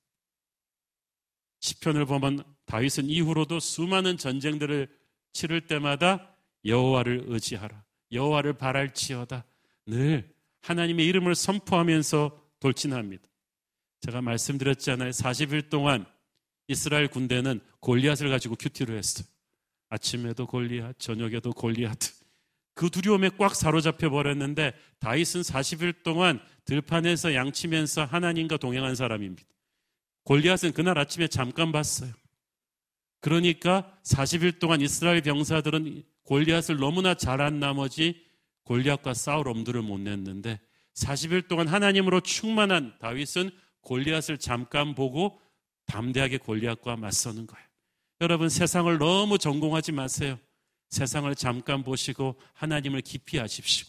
시편을 1.60 2.06
보면 2.06 2.44
다윗은 2.66 3.10
이후로도 3.10 3.60
수많은 3.60 4.18
전쟁들을 4.18 4.88
치를 5.34 5.68
때마다 5.68 6.36
여호와를 6.66 7.26
의지하라. 7.28 7.84
여호와를 8.12 8.54
바랄지어다. 8.54 9.46
늘 9.88 10.34
하나님의 10.62 11.06
이름을 11.08 11.36
선포하면서 11.36 12.40
돌진합니다. 12.60 13.24
제가 14.02 14.22
말씀드렸잖아요. 14.22 15.10
40일 15.12 15.70
동안 15.70 16.06
이스라엘 16.68 17.08
군대는 17.08 17.60
골리앗을 17.80 18.30
가지고 18.30 18.56
큐티를 18.56 18.98
했어요. 18.98 19.28
아침에도 19.90 20.46
골리앗, 20.46 21.00
저녁에도 21.00 21.52
골리앗. 21.52 21.98
그 22.80 22.90
두려움에 22.90 23.32
꽉 23.38 23.56
사로잡혀 23.56 24.10
버렸는데 24.10 24.72
다윗은 25.00 25.42
40일 25.42 26.02
동안 26.02 26.40
들판에서 26.64 27.36
양치면서 27.36 28.06
하나님과 28.06 28.56
동행한 28.56 28.96
사람입니다. 28.96 29.44
골리앗은 30.24 30.72
그날 30.72 30.98
아침에 30.98 31.28
잠깐 31.28 31.74
봤어요. 31.74 32.14
그러니까 33.20 33.94
40일 34.06 34.60
동안 34.60 34.80
이스라엘 34.80 35.22
병사들은 35.22 36.04
골리앗을 36.24 36.78
너무나 36.78 37.16
잘한 37.16 37.60
나머지 37.60 38.24
골리앗과 38.64 39.14
싸울 39.14 39.50
엄두를 39.50 39.82
못 39.82 40.00
냈는데 40.00 40.62
40일 40.96 41.50
동안 41.50 41.68
하나님으로 41.68 42.22
충만한 42.22 42.94
다윗은 43.02 43.52
골리앗을 43.82 44.38
잠깐 44.38 44.96
보고 44.96 45.42
담대하게 45.88 46.38
골리앗과 46.38 46.96
맞서는 46.96 47.46
거예요. 47.46 47.68
여러분 48.22 48.48
세상을 48.48 48.98
너무 49.00 49.38
전공하지 49.38 49.92
마세요. 49.92 50.40
세상을 50.90 51.34
잠깐 51.36 51.84
보시고 51.84 52.40
하나님을 52.54 53.02
깊이 53.02 53.38
하십시오. 53.38 53.88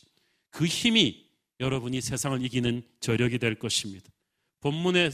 그 0.50 0.66
힘이 0.66 1.26
여러분이 1.58 2.00
세상을 2.00 2.42
이기는 2.44 2.82
저력이 3.00 3.38
될 3.38 3.54
것입니다. 3.54 4.10
본문에 4.60 5.10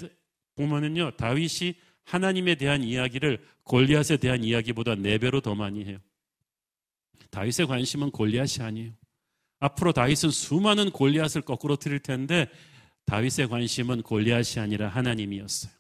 보면은요, 0.55 1.17
다윗이 1.17 1.75
하나님에 2.05 2.55
대한 2.55 2.83
이야기를 2.83 3.45
골리앗에 3.65 4.17
대한 4.17 4.45
이야기보다 4.45 4.95
네 4.95 5.19
배로 5.19 5.41
더 5.41 5.55
많이 5.55 5.85
해요. 5.85 5.99
다윗의 7.31 7.67
관심은 7.67 8.11
골리앗이 8.11 8.65
아니에요. 8.65 8.93
앞으로 9.59 9.93
다윗은 9.93 10.31
수많은 10.31 10.91
골리앗을 10.91 11.43
거꾸로 11.43 11.77
틀릴 11.77 11.99
텐데 11.99 12.49
다윗의 13.07 13.49
관심은 13.49 14.03
골리앗이 14.03 14.63
아니라 14.63 14.89
하나님이었어요. 14.89 15.73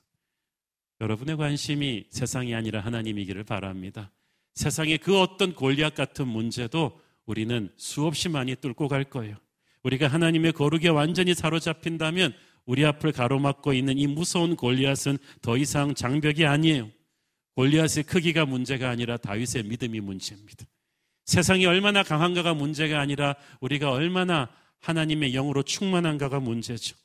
여러분의 1.01 1.37
관심이 1.37 2.07
세상이 2.11 2.55
아니라 2.55 2.81
하나님이기를 2.81 3.45
바랍니다. 3.45 4.11
세상의 4.57 4.99
그 4.99 5.21
어떤 5.21 5.55
골리앗 5.55 5.95
같은 5.95 6.27
문제도 6.27 6.99
우리는 7.27 7.71
수없이 7.77 8.29
많이 8.29 8.57
뚫고 8.57 8.88
갈 8.88 9.05
거예요. 9.05 9.37
우리가 9.83 10.09
하나님의 10.09 10.53
거룩에 10.53 10.88
완전히 10.88 11.35
사로잡힌다면 11.35 12.35
우리 12.64 12.85
앞을 12.85 13.12
가로막고 13.12 13.75
있는 13.75 13.99
이 13.99 14.07
무서운 14.07 14.57
골리앗은 14.57 15.19
더 15.42 15.57
이상 15.57 15.95
장벽이 15.95 16.47
아니에요. 16.47 16.90
골리앗의 17.55 18.05
크기가 18.05 18.45
문제가 18.45 18.90
아니라 18.90 19.16
다윗의 19.19 19.64
믿음이 19.64 20.01
문제입니다. 20.01 20.64
세상이 21.27 21.66
얼마나 21.66 22.03
강한가가 22.03 22.55
문제가 22.55 23.01
아니라 23.01 23.37
우리가 23.61 23.92
얼마나 23.92 24.49
하나님의 24.81 25.33
영으로 25.33 25.62
충만한가가 25.62 26.40
문제죠. 26.40 26.97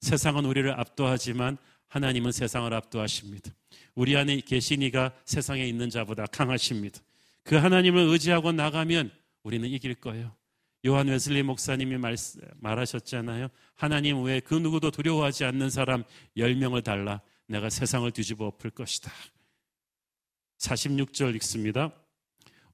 세상은 0.00 0.44
우리를 0.44 0.70
압도하지만 0.78 1.58
하나님은 1.88 2.32
세상을 2.32 2.72
압도하십니다. 2.72 3.50
우리 3.94 4.16
안에 4.16 4.40
계신 4.40 4.82
이가 4.82 5.12
세상에 5.24 5.64
있는 5.66 5.90
자보다 5.90 6.26
강하십니다. 6.26 7.00
그 7.42 7.56
하나님을 7.56 8.00
의지하고 8.08 8.52
나가면 8.52 9.10
우리는 9.42 9.68
이길 9.68 9.94
거예요. 9.94 10.34
요한 10.86 11.08
웨슬리 11.08 11.42
목사님이 11.42 11.96
말, 11.96 12.16
말하셨잖아요. 12.56 13.48
하나님 13.74 14.22
외에 14.22 14.40
그 14.40 14.54
누구도 14.54 14.90
두려워하지 14.90 15.44
않는 15.44 15.70
사람 15.70 16.04
10명을 16.36 16.84
달라 16.84 17.20
내가 17.46 17.70
세상을 17.70 18.10
뒤집어 18.10 18.46
엎을 18.46 18.70
것이다. 18.70 19.10
46절 20.58 21.34
읽습니다. 21.36 21.92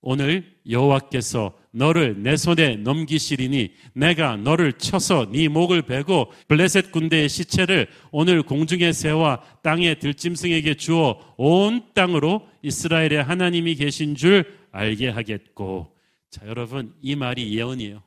오늘 0.00 0.58
여호와께서 0.68 1.59
너를 1.72 2.22
내 2.22 2.36
손에 2.36 2.76
넘기시리니 2.76 3.72
내가 3.94 4.36
너를 4.36 4.72
쳐서 4.72 5.30
네 5.30 5.48
목을 5.48 5.82
베고 5.82 6.32
블레셋 6.48 6.90
군대의 6.90 7.28
시체를 7.28 7.88
오늘 8.10 8.42
공중의 8.42 8.92
새와 8.92 9.42
땅의 9.62 10.00
들짐승에게 10.00 10.74
주어 10.74 11.34
온 11.36 11.82
땅으로 11.94 12.48
이스라엘의 12.62 13.22
하나님이 13.22 13.76
계신 13.76 14.16
줄 14.16 14.58
알게 14.72 15.08
하겠고 15.08 15.96
자 16.30 16.46
여러분 16.46 16.94
이 17.00 17.14
말이 17.14 17.56
예언이에요. 17.56 18.02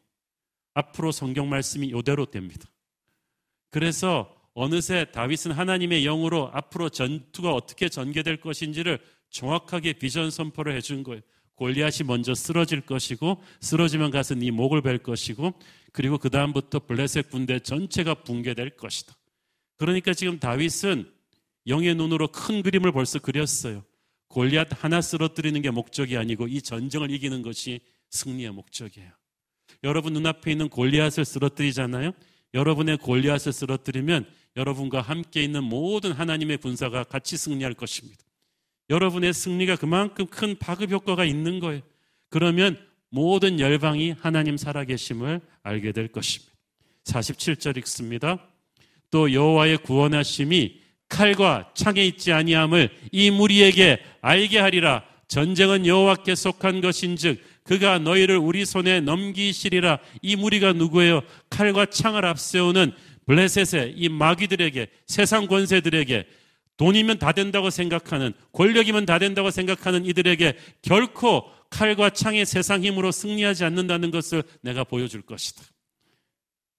앞으로 0.73 1.11
성경 1.11 1.49
말씀이 1.49 1.87
이대로 1.87 2.25
됩니다. 2.25 2.69
그래서 3.69 4.35
어느새 4.53 5.05
다윗은 5.11 5.51
하나님의 5.51 6.03
영으로 6.03 6.49
앞으로 6.53 6.89
전투가 6.89 7.53
어떻게 7.53 7.89
전개될 7.89 8.39
것인지를 8.39 8.99
정확하게 9.29 9.93
비전 9.93 10.29
선포를 10.29 10.75
해준 10.75 11.03
거예요. 11.03 11.21
골리앗이 11.55 12.05
먼저 12.05 12.33
쓰러질 12.33 12.81
것이고 12.81 13.41
쓰러지면 13.61 14.11
가서 14.11 14.35
네 14.35 14.51
목을 14.51 14.81
벨 14.81 14.97
것이고 14.97 15.53
그리고 15.91 16.17
그 16.17 16.29
다음부터 16.29 16.79
블레셋 16.79 17.29
군대 17.29 17.59
전체가 17.59 18.15
붕괴될 18.23 18.71
것이다. 18.77 19.15
그러니까 19.77 20.13
지금 20.13 20.39
다윗은 20.39 21.09
영의 21.67 21.95
눈으로 21.95 22.27
큰 22.29 22.63
그림을 22.63 22.91
벌써 22.91 23.19
그렸어요. 23.19 23.83
골리앗 24.27 24.83
하나 24.83 25.01
쓰러뜨리는 25.01 25.61
게 25.61 25.69
목적이 25.69 26.17
아니고 26.17 26.47
이 26.47 26.61
전쟁을 26.61 27.11
이기는 27.11 27.41
것이 27.43 27.81
승리의 28.09 28.51
목적이에요. 28.51 29.11
여러분 29.83 30.13
눈앞에 30.13 30.51
있는 30.51 30.69
골리앗을 30.69 31.25
쓰러뜨리잖아요. 31.25 32.11
여러분의 32.53 32.97
골리앗을 32.97 33.53
쓰러뜨리면 33.53 34.27
여러분과 34.55 35.01
함께 35.01 35.43
있는 35.43 35.63
모든 35.63 36.11
하나님의 36.11 36.57
군사가 36.57 37.03
같이 37.03 37.37
승리할 37.37 37.73
것입니다. 37.73 38.23
여러분의 38.89 39.33
승리가 39.33 39.75
그만큼 39.77 40.25
큰 40.27 40.57
파급 40.57 40.91
효과가 40.91 41.25
있는 41.25 41.59
거예요. 41.59 41.81
그러면 42.29 42.77
모든 43.09 43.59
열방이 43.59 44.15
하나님 44.19 44.57
살아계심을 44.57 45.41
알게 45.61 45.91
될 45.91 46.07
것입니다. 46.07 46.53
47절 47.05 47.77
읽습니다. 47.77 48.39
또 49.11 49.31
여호와의 49.31 49.77
구원하심이 49.77 50.81
칼과 51.09 51.71
창에 51.75 52.03
있지 52.05 52.33
아니함을 52.33 52.89
이 53.11 53.29
무리에게 53.29 53.99
알게 54.21 54.59
하리라. 54.59 55.03
전쟁은 55.27 55.85
여호와께 55.85 56.35
속한 56.35 56.81
것인즉 56.81 57.41
그가 57.63 57.99
너희를 57.99 58.37
우리 58.37 58.65
손에 58.65 58.99
넘기시리라. 59.01 59.99
이 60.21 60.35
무리가 60.35 60.73
누구예요? 60.73 61.21
칼과 61.49 61.85
창을 61.85 62.25
앞세우는 62.25 62.91
블레셋의 63.27 63.93
이 63.95 64.09
마귀들에게 64.09 64.87
세상 65.05 65.47
권세들에게 65.47 66.25
돈이면 66.77 67.19
다 67.19 67.31
된다고 67.31 67.69
생각하는 67.69 68.33
권력이면 68.51 69.05
다 69.05 69.19
된다고 69.19 69.51
생각하는 69.51 70.05
이들에게 70.05 70.57
결코 70.81 71.45
칼과 71.69 72.09
창의 72.09 72.45
세상 72.45 72.83
힘으로 72.83 73.11
승리하지 73.11 73.63
않는다는 73.63 74.11
것을 74.11 74.43
내가 74.61 74.83
보여줄 74.83 75.21
것이다. 75.21 75.63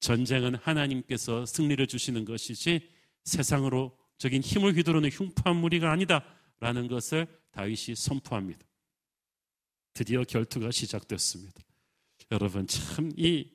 전쟁은 0.01 0.57
하나님께서 0.57 1.47
승리를 1.47 1.87
주시는 1.87 2.25
것이지 2.25 2.89
세상으로 3.25 3.97
적인 4.19 4.43
힘을 4.43 4.77
휘두르는 4.77 5.11
흉포한 5.11 5.57
무리가 5.57 5.91
아니다라는 5.91 6.89
것을 6.89 7.27
다윗이 7.53 7.97
선포합니다. 7.97 8.61
드디어 9.95 10.25
결투가 10.25 10.71
시작됐습니다. 10.71 11.61
여러분 12.31 12.67
참 12.67 13.11
이 13.17 13.55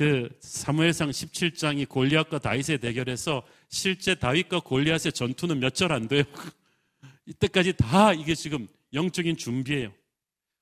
그 0.00 0.30
사무엘상 0.40 1.10
17장이 1.10 1.86
골리앗과 1.86 2.38
다윗의 2.38 2.78
대결에서 2.78 3.42
실제 3.70 4.14
다윗과 4.14 4.60
골리앗의 4.60 5.12
전투는 5.12 5.60
몇 5.60 5.74
절 5.74 5.92
안 5.92 6.08
돼요. 6.08 6.24
이때까지 7.26 7.74
다 7.74 8.12
이게 8.12 8.34
지금 8.34 8.66
영적인 8.92 9.36
준비예요. 9.36 9.92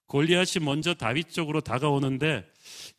골리앗이 0.06 0.64
먼저 0.64 0.94
다윗 0.94 1.30
쪽으로 1.30 1.60
다가오는데 1.60 2.50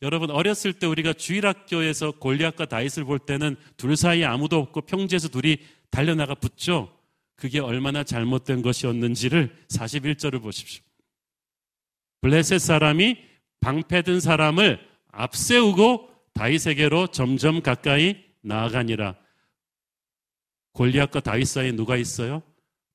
여러분 0.02 0.30
어렸을 0.30 0.74
때 0.74 0.86
우리가 0.88 1.14
주일학교에서 1.14 2.12
골리앗과 2.12 2.66
다윗을 2.66 3.04
볼 3.04 3.18
때는 3.20 3.56
둘 3.78 3.96
사이에 3.96 4.26
아무도 4.26 4.58
없고 4.58 4.82
평지에서 4.82 5.28
둘이 5.30 5.58
달려나가 5.90 6.36
붙죠. 6.36 6.96
그게 7.36 7.60
얼마나 7.60 8.04
잘못된 8.04 8.62
것이었는지를 8.62 9.56
41절을 9.70 10.42
보십시오. 10.42 10.84
블레셋 12.22 12.60
사람이 12.60 13.18
방패든 13.62 14.20
사람을 14.20 14.80
앞세우고 15.12 16.10
다윗에게로 16.34 17.08
점점 17.08 17.62
가까이 17.62 18.18
나아가니라. 18.42 19.16
골리앗과 20.80 21.20
다윗 21.20 21.44
사이에 21.44 21.74
누가 21.74 21.98
있어요? 21.98 22.42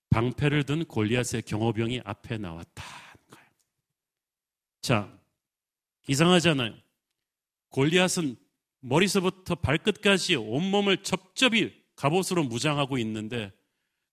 방패를 0.09 0.62
든 0.62 0.87
골리앗의 0.87 1.42
경호병이 1.42 2.01
앞에 2.03 2.38
나왔다. 2.38 2.83
자, 4.81 5.14
이상하잖아요. 6.09 6.75
골리앗은 7.68 8.37
머리서부터 8.81 9.57
발끝까지 9.57 10.37
온몸을 10.37 11.03
첩첩이 11.03 11.75
갑옷으로 11.94 12.44
무장하고 12.44 12.97
있는데 12.97 13.53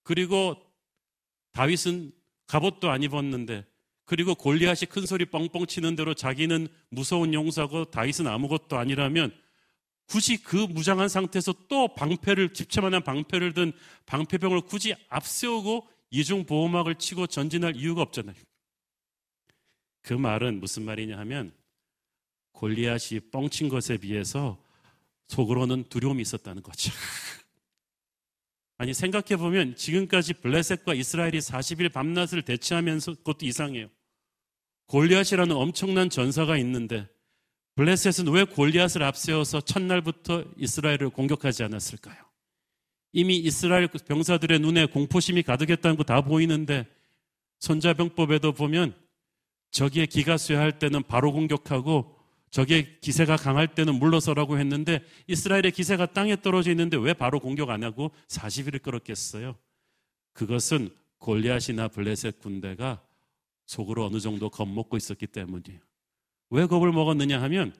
그리고 0.03 0.61
다윗은 1.53 2.11
갑옷도 2.47 2.91
안 2.91 3.03
입었는데 3.03 3.65
그리고 4.03 4.35
골리앗이 4.35 4.89
큰 4.89 5.05
소리 5.05 5.23
뻥뻥 5.23 5.65
치는 5.65 5.95
대로 5.95 6.13
자기는 6.13 6.67
무서운 6.89 7.33
용사고 7.33 7.85
다윗은 7.85 8.27
아무것도 8.27 8.77
아니라면 8.77 9.33
굳이 10.11 10.43
그 10.43 10.57
무장한 10.57 11.07
상태에서 11.07 11.53
또 11.69 11.95
방패를 11.95 12.51
집채만한 12.51 13.01
방패를 13.05 13.53
든 13.53 13.71
방패병을 14.07 14.59
굳이 14.63 14.93
앞세우고 15.07 15.87
이중 16.09 16.45
보호막을 16.45 16.95
치고 16.95 17.27
전진할 17.27 17.77
이유가 17.77 18.01
없잖아요. 18.01 18.35
그 20.01 20.13
말은 20.13 20.59
무슨 20.59 20.83
말이냐 20.83 21.17
하면 21.19 21.53
골리앗이 22.51 23.21
뻥친 23.31 23.69
것에 23.69 23.95
비해서 23.95 24.61
속으로는 25.29 25.85
두려움이 25.87 26.21
있었다는 26.21 26.61
거죠. 26.61 26.91
아니 28.79 28.93
생각해 28.93 29.37
보면 29.37 29.77
지금까지 29.77 30.33
블레셋과 30.33 30.93
이스라엘이 30.93 31.39
40일 31.39 31.93
밤낮을 31.93 32.41
대치하면서 32.41 33.13
그것도 33.13 33.45
이상해요. 33.45 33.87
골리앗이라는 34.87 35.55
엄청난 35.55 36.09
전사가 36.09 36.57
있는데 36.57 37.07
블레셋은 37.75 38.31
왜 38.31 38.43
골리앗을 38.43 39.03
앞세워서 39.03 39.61
첫날부터 39.61 40.45
이스라엘을 40.57 41.09
공격하지 41.09 41.63
않았을까요? 41.63 42.15
이미 43.13 43.37
이스라엘 43.37 43.87
병사들의 43.87 44.59
눈에 44.59 44.85
공포심이 44.85 45.43
가득했다는 45.43 45.97
거 45.97 46.03
다 46.03 46.21
보이는데 46.21 46.87
손자병법에도 47.59 48.53
보면 48.53 48.93
저기에 49.71 50.05
기가 50.05 50.37
쇠할 50.37 50.79
때는 50.79 51.03
바로 51.03 51.31
공격하고 51.31 52.17
적의 52.49 52.99
기세가 52.99 53.37
강할 53.37 53.73
때는 53.73 53.95
물러서라고 53.95 54.59
했는데 54.59 55.01
이스라엘의 55.27 55.71
기세가 55.71 56.07
땅에 56.07 56.41
떨어져 56.41 56.71
있는데 56.71 56.97
왜 56.97 57.13
바로 57.13 57.39
공격 57.39 57.69
안 57.69 57.83
하고 57.83 58.11
40일을 58.27 58.81
끌었겠어요? 58.81 59.55
그것은 60.33 60.89
골리앗이나 61.19 61.87
블레셋 61.87 62.39
군대가 62.39 63.01
속으로 63.67 64.05
어느 64.05 64.19
정도 64.19 64.49
겁먹고 64.49 64.97
있었기 64.97 65.27
때문이에요. 65.27 65.79
왜 66.51 66.65
겁을 66.67 66.91
먹었느냐 66.91 67.41
하면 67.43 67.73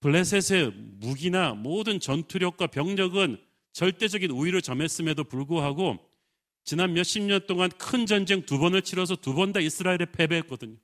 블레셋의 0.00 0.72
무기나 1.00 1.54
모든 1.54 2.00
전투력과 2.00 2.66
병력은 2.66 3.38
절대적인 3.72 4.30
우위를 4.30 4.60
점했음에도 4.62 5.24
불구하고 5.24 5.98
지난 6.64 6.92
몇십 6.94 7.22
년 7.22 7.46
동안 7.46 7.70
큰 7.78 8.06
전쟁 8.06 8.42
두 8.42 8.58
번을 8.58 8.82
치러서 8.82 9.16
두 9.16 9.34
번 9.34 9.52
다 9.52 9.60
이스라엘에 9.60 10.06
패배했거든요. 10.12 10.76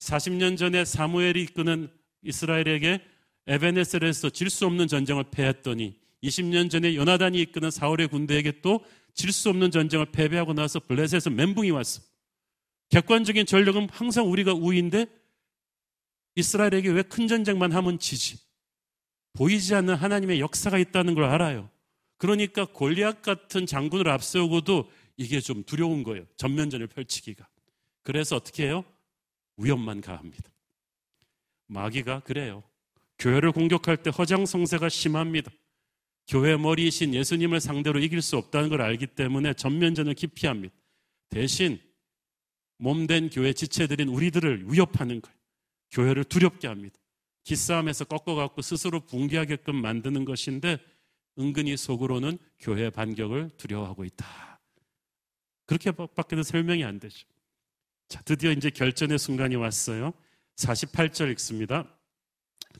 40년 0.00 0.56
전에 0.58 0.84
사무엘이 0.84 1.42
이끄는 1.42 1.88
이스라엘에게 2.22 3.00
에베네셀에서 3.46 4.30
질 4.30 4.50
수 4.50 4.66
없는 4.66 4.86
전쟁을 4.88 5.24
패했더니 5.30 5.98
20년 6.22 6.70
전에 6.70 6.94
요나단이 6.94 7.38
이끄는 7.40 7.70
사울의 7.70 8.08
군대에게 8.08 8.60
또 8.60 8.80
질 9.14 9.30
수 9.32 9.48
없는 9.48 9.70
전쟁을 9.70 10.06
패배하고 10.06 10.54
나서 10.54 10.80
블레셋에서 10.80 11.30
멘붕이 11.30 11.70
왔어. 11.70 12.02
객관적인 12.90 13.46
전력은 13.46 13.88
항상 13.92 14.30
우리가 14.30 14.52
우위인데 14.54 15.06
이스라엘에게 16.36 16.90
왜 16.90 17.02
큰 17.02 17.28
전쟁만 17.28 17.72
하면 17.72 17.98
지지? 17.98 18.38
보이지 19.34 19.74
않는 19.74 19.94
하나님의 19.94 20.40
역사가 20.40 20.78
있다는 20.78 21.14
걸 21.14 21.24
알아요. 21.24 21.70
그러니까 22.16 22.64
골리앗 22.64 23.22
같은 23.22 23.66
장군을 23.66 24.08
앞세우고도 24.08 24.90
이게 25.16 25.40
좀 25.40 25.62
두려운 25.64 26.02
거예요. 26.02 26.24
전면전을 26.36 26.86
펼치기가. 26.86 27.46
그래서 28.02 28.36
어떻게 28.36 28.66
해요? 28.66 28.84
위험만 29.56 30.00
가합니다. 30.00 30.50
마귀가 31.66 32.20
그래요. 32.20 32.62
교회를 33.18 33.52
공격할 33.52 34.02
때 34.02 34.10
허장성세가 34.10 34.88
심합니다. 34.88 35.50
교회 36.26 36.56
머리이신 36.56 37.14
예수님을 37.14 37.60
상대로 37.60 37.98
이길 38.00 38.22
수 38.22 38.36
없다는 38.36 38.68
걸 38.68 38.80
알기 38.82 39.08
때문에 39.08 39.54
전면전을 39.54 40.14
기피합니다. 40.14 40.74
대신 41.30 41.80
몸된 42.78 43.30
교회 43.30 43.52
지체들인 43.52 44.08
우리들을 44.08 44.72
위협하는 44.72 45.20
거예요. 45.20 45.38
교회를 45.94 46.24
두렵게 46.24 46.68
합니다. 46.68 46.98
기싸움에서 47.44 48.04
꺾어갖고 48.04 48.60
스스로 48.62 49.00
붕괴하게끔 49.00 49.76
만드는 49.76 50.24
것인데 50.24 50.78
은근히 51.38 51.76
속으로는 51.76 52.38
교회 52.58 52.90
반격을 52.90 53.50
두려워하고 53.56 54.04
있다. 54.04 54.60
그렇게밖에는 55.66 56.42
설명이 56.42 56.84
안 56.84 56.98
되죠. 56.98 57.26
자, 58.08 58.20
드디어 58.22 58.50
이제 58.50 58.70
결전의 58.70 59.18
순간이 59.18 59.56
왔어요. 59.56 60.12
48절 60.56 61.30
읽습니다. 61.32 61.86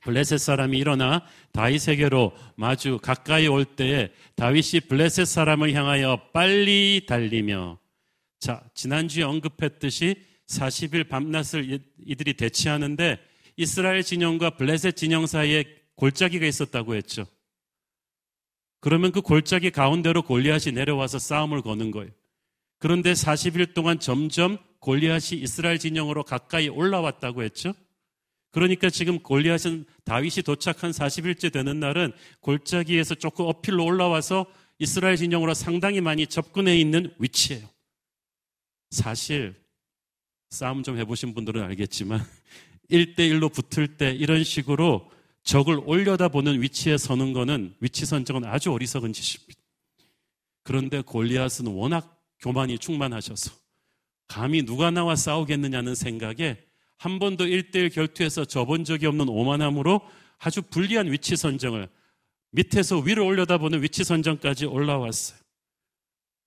블레셋 0.02 0.38
사람이 0.38 0.76
일어나 0.76 1.24
다윗에게로 1.52 2.34
마주 2.56 2.98
가까이 2.98 3.46
올 3.46 3.64
때에 3.64 4.12
다윗이 4.36 4.80
블레셋 4.88 5.26
사람을 5.26 5.72
향하여 5.72 6.30
빨리 6.32 7.06
달리며 7.06 7.78
자, 8.40 8.62
지난주에 8.74 9.22
언급했듯이 9.22 10.33
40일 10.46 11.08
밤낮을 11.08 11.80
이들이 12.06 12.34
대치하는데 12.34 13.18
이스라엘 13.56 14.02
진영과 14.02 14.50
블레셋 14.50 14.96
진영 14.96 15.26
사이에 15.26 15.64
골짜기가 15.96 16.46
있었다고 16.46 16.94
했죠. 16.94 17.26
그러면 18.80 19.12
그 19.12 19.22
골짜기 19.22 19.70
가운데로 19.70 20.22
골리앗이 20.22 20.74
내려와서 20.74 21.18
싸움을 21.18 21.62
거는 21.62 21.90
거예요. 21.90 22.10
그런데 22.78 23.12
40일 23.12 23.72
동안 23.72 23.98
점점 23.98 24.58
골리앗이 24.80 25.40
이스라엘 25.40 25.78
진영으로 25.78 26.24
가까이 26.24 26.68
올라왔다고 26.68 27.42
했죠. 27.42 27.72
그러니까 28.50 28.90
지금 28.90 29.20
골리앗은 29.20 29.86
다윗이 30.04 30.42
도착한 30.44 30.90
40일째 30.90 31.50
되는 31.50 31.80
날은 31.80 32.12
골짜기에서 32.40 33.14
조금 33.14 33.46
어필로 33.46 33.84
올라와서 33.84 34.46
이스라엘 34.78 35.16
진영으로 35.16 35.54
상당히 35.54 36.00
많이 36.00 36.26
접근해 36.26 36.76
있는 36.76 37.14
위치예요. 37.18 37.66
사실 38.90 39.63
싸움 40.54 40.84
좀 40.84 40.96
해보신 40.98 41.34
분들은 41.34 41.62
알겠지만 41.62 42.24
1대1로 42.90 43.52
붙을 43.52 43.96
때 43.96 44.12
이런 44.12 44.44
식으로 44.44 45.10
적을 45.42 45.80
올려다보는 45.84 46.62
위치에 46.62 46.96
서는 46.96 47.32
거는 47.32 47.74
위치 47.80 48.06
선정은 48.06 48.44
아주 48.44 48.72
어리석은 48.72 49.12
짓입니다. 49.12 49.60
그런데 50.62 51.00
골리앗은 51.02 51.66
워낙 51.66 52.22
교만이 52.38 52.78
충만하셔서 52.78 53.52
감히 54.28 54.62
누가 54.62 54.90
나와 54.90 55.16
싸우겠느냐는 55.16 55.94
생각에 55.94 56.56
한 56.96 57.18
번도 57.18 57.44
1대1 57.46 57.92
결투에서 57.92 58.44
져본 58.44 58.84
적이 58.84 59.06
없는 59.06 59.28
오만함으로 59.28 60.00
아주 60.38 60.62
불리한 60.62 61.10
위치 61.10 61.36
선정을 61.36 61.88
밑에서 62.52 63.00
위로 63.00 63.26
올려다보는 63.26 63.82
위치 63.82 64.04
선정까지 64.04 64.66
올라왔어요. 64.66 65.38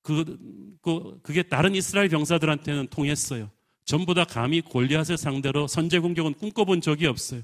그, 0.01 0.77
그, 0.81 1.19
그게 1.21 1.43
다른 1.43 1.75
이스라엘 1.75 2.07
병사들한테는 2.07 2.87
통했어요. 2.87 3.51
전부 3.87 4.13
다 4.13 4.25
감히 4.25 4.59
골리앗을 4.59 5.17
상대로 5.17 5.65
선제 5.65 5.99
공격은 5.99 6.33
꿈꿔본 6.33 6.81
적이 6.81 7.05
없어요. 7.05 7.41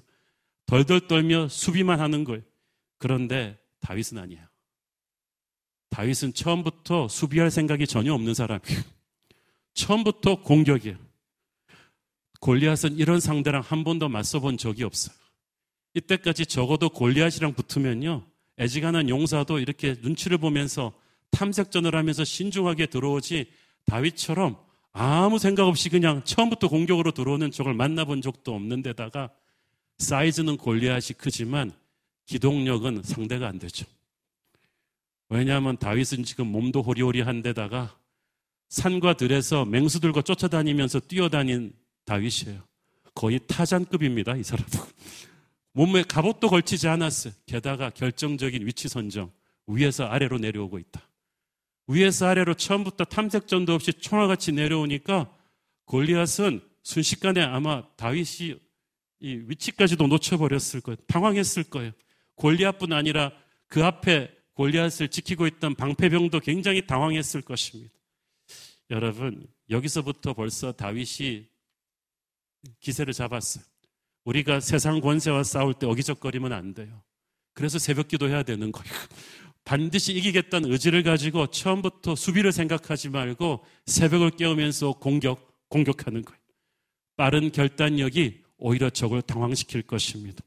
덜덜 0.66 1.08
떨며 1.08 1.48
수비만 1.48 2.02
하는 2.02 2.26
거예요. 2.26 2.42
그런데 2.98 3.58
다윗은 3.80 4.18
아니에요. 4.18 4.46
다윗은 5.90 6.34
처음부터 6.34 7.08
수비할 7.08 7.50
생각이 7.50 7.88
전혀 7.88 8.14
없는 8.14 8.34
사람이에요. 8.34 8.82
처음부터 9.74 10.42
공격이에요. 10.42 10.98
골리앗은 12.42 12.98
이런 12.98 13.22
상대랑 13.22 13.62
한 13.62 13.86
번도 13.86 14.10
맞서본 14.10 14.58
적이 14.58 14.84
없어요. 14.84 15.16
이때까지 15.94 16.46
적어도 16.46 16.90
골리앗이랑 16.90 17.54
붙으면요. 17.54 18.22
애지간한 18.60 19.08
용사도 19.08 19.60
이렇게 19.60 19.96
눈치를 20.02 20.40
보면서 20.40 20.92
탐색전을 21.32 21.96
하면서 21.96 22.26
신중하게 22.26 22.88
들어오지 22.88 23.50
다윗처럼 23.86 24.58
아무 24.94 25.40
생각 25.40 25.68
없이 25.68 25.90
그냥 25.90 26.24
처음부터 26.24 26.70
공격으로 26.70 27.12
들어오는 27.12 27.50
적을 27.52 27.74
만나본 27.74 28.22
적도 28.22 28.54
없는 28.54 28.84
데다가 28.84 29.32
사이즈는 29.98 30.58
골리앗이 30.58 31.18
크지만 31.18 31.72
기동력은 32.26 33.02
상대가 33.04 33.48
안 33.48 33.60
되죠. 33.60 33.86
왜냐하면 35.30 35.78
다윗은 35.78 36.24
지금 36.24 36.48
몸도 36.48 36.84
호리호리한 36.84 37.42
데다가 37.42 37.98
산과 38.70 39.18
들에서 39.18 39.66
맹수들과 39.66 40.22
쫓아다니면서 40.22 41.00
뛰어다닌 41.02 41.74
다윗이에요. 42.06 42.62
거의 43.16 43.40
타잔급입니다, 43.48 44.36
이 44.36 44.44
사람은. 44.44 44.70
몸에 45.74 46.04
갑옷도 46.04 46.50
걸치지 46.50 46.88
않았어요. 46.88 47.34
게다가 47.46 47.90
결정적인 47.90 48.66
위치 48.66 48.88
선정. 48.88 49.32
위에서 49.68 50.06
아래로 50.06 50.38
내려오고 50.38 50.78
있다. 50.78 51.02
위에서 51.88 52.28
아래로 52.28 52.54
처음부터 52.56 53.06
탐색전도 53.06 53.74
없이 53.74 53.94
총알같이 53.94 54.52
내려오니까 54.52 55.36
골리앗은 55.86 56.62
순식간에 56.84 57.42
아마 57.42 57.88
다윗이 57.96 58.60
이 59.20 59.36
위치까지도 59.48 60.08
놓쳐버렸을 60.08 60.82
거예요. 60.82 60.98
당황했을 61.08 61.64
거예요. 61.64 61.92
골리앗뿐 62.36 62.94
아니라 62.94 63.32
그 63.68 63.84
앞에 63.84 64.32
골리앗을 64.54 65.08
지키고 65.08 65.48
있던 65.48 65.76
방패병도 65.76 66.40
굉장히 66.42 66.86
당황했을 66.86 67.42
것입니다. 67.42 67.94
여러분, 68.90 69.48
여기서부터 69.70 70.34
벌써 70.34 70.72
다윗이 70.72 71.48
기세를 72.80 73.14
잡았어요. 73.14 73.64
우리가 74.26 74.60
세상 74.60 75.02
권세와 75.02 75.44
싸울 75.44 75.74
때 75.74 75.86
어기적거리면 75.86 76.54
안 76.54 76.74
돼요. 76.74 77.02
그래서 77.54 77.80
새벽 77.80 78.08
기도해야 78.08 78.44
되는 78.44 78.72
거예요. 78.72 78.94
반드시 79.66 80.14
이기겠다는 80.14 80.72
의지를 80.72 81.04
가지고 81.04 81.48
처음부터 81.48 82.16
수비를 82.16 82.52
생각하지 82.52 83.10
말고 83.10 83.64
새벽을 83.86 84.32
깨우면서 84.32 84.94
공격, 84.94 85.70
공격하는 85.70 86.24
거예요. 86.24 86.40
빠른 87.16 87.52
결단력이 87.52 88.44
오히려 88.58 88.90
적을 88.90 89.22
당황시킬 89.22 89.84
것입니다. 89.84 90.44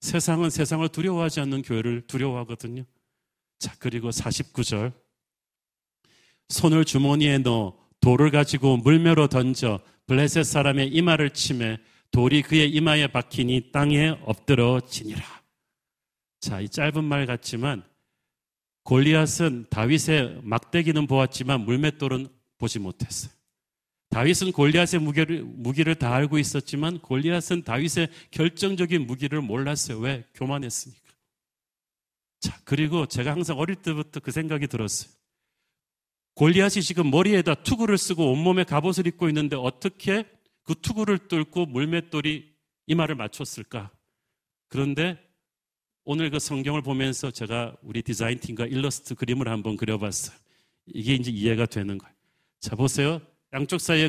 세상은 0.00 0.50
세상을 0.50 0.88
두려워하지 0.88 1.40
않는 1.40 1.62
교회를 1.62 2.06
두려워하거든요. 2.06 2.84
자, 3.58 3.74
그리고 3.78 4.10
49절. 4.10 4.92
손을 6.48 6.84
주머니에 6.84 7.38
넣어 7.38 7.76
돌을 8.00 8.30
가지고 8.30 8.76
물매로 8.78 9.26
던져 9.28 9.80
블레셋 10.06 10.44
사람의 10.44 10.88
이마를 10.88 11.30
치매 11.30 11.78
돌이 12.10 12.42
그의 12.42 12.70
이마에 12.70 13.08
박히니 13.08 13.70
땅에 13.72 14.16
엎드러지니라. 14.24 15.22
자, 16.40 16.60
이 16.60 16.68
짧은 16.68 17.04
말 17.04 17.26
같지만 17.26 17.84
골리앗은 18.88 19.66
다윗의 19.68 20.40
막대기는 20.44 21.06
보았지만 21.08 21.60
물맷돌은 21.66 22.26
보지 22.56 22.78
못했어요. 22.78 23.30
다윗은 24.08 24.52
골리앗의 24.52 25.00
무기를, 25.02 25.42
무기를 25.44 25.94
다 25.94 26.14
알고 26.14 26.38
있었지만 26.38 27.00
골리앗은 27.00 27.64
다윗의 27.64 28.08
결정적인 28.30 29.06
무기를 29.06 29.42
몰랐어요. 29.42 29.98
왜? 29.98 30.24
교만했으니까. 30.32 31.12
자, 32.40 32.58
그리고 32.64 33.04
제가 33.04 33.32
항상 33.32 33.58
어릴 33.58 33.76
때부터 33.76 34.20
그 34.20 34.30
생각이 34.30 34.66
들었어요. 34.68 35.12
골리앗이 36.32 36.80
지금 36.80 37.10
머리에다 37.10 37.56
투구를 37.56 37.98
쓰고 37.98 38.32
온몸에 38.32 38.64
갑옷을 38.64 39.06
입고 39.06 39.28
있는데 39.28 39.54
어떻게 39.56 40.24
그 40.62 40.74
투구를 40.74 41.28
뚫고 41.28 41.66
물맷돌이 41.66 42.50
이마를 42.86 43.16
맞췄을까? 43.16 43.90
그런데 44.68 45.27
오늘 46.10 46.30
그 46.30 46.38
성경을 46.38 46.80
보면서 46.80 47.30
제가 47.30 47.76
우리 47.82 48.00
디자인 48.00 48.38
팀과 48.38 48.64
일러스트 48.64 49.14
그림을 49.14 49.46
한번 49.46 49.76
그려봤어요. 49.76 50.34
이게 50.86 51.12
이제 51.12 51.30
이해가 51.30 51.66
되는 51.66 51.98
거예요. 51.98 52.14
자, 52.60 52.74
보세요. 52.76 53.20
양쪽 53.52 53.78
사이에 53.78 54.08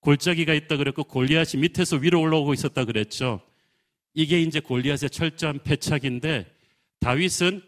골짜기가 0.00 0.52
있다 0.52 0.78
그랬고 0.78 1.04
골리앗이 1.04 1.60
밑에서 1.60 1.98
위로 1.98 2.20
올라오고 2.20 2.54
있었다 2.54 2.84
그랬죠. 2.84 3.40
이게 4.14 4.42
이제 4.42 4.58
골리앗의 4.58 5.10
철저한 5.10 5.62
패착인데 5.62 6.52
다윗은 6.98 7.62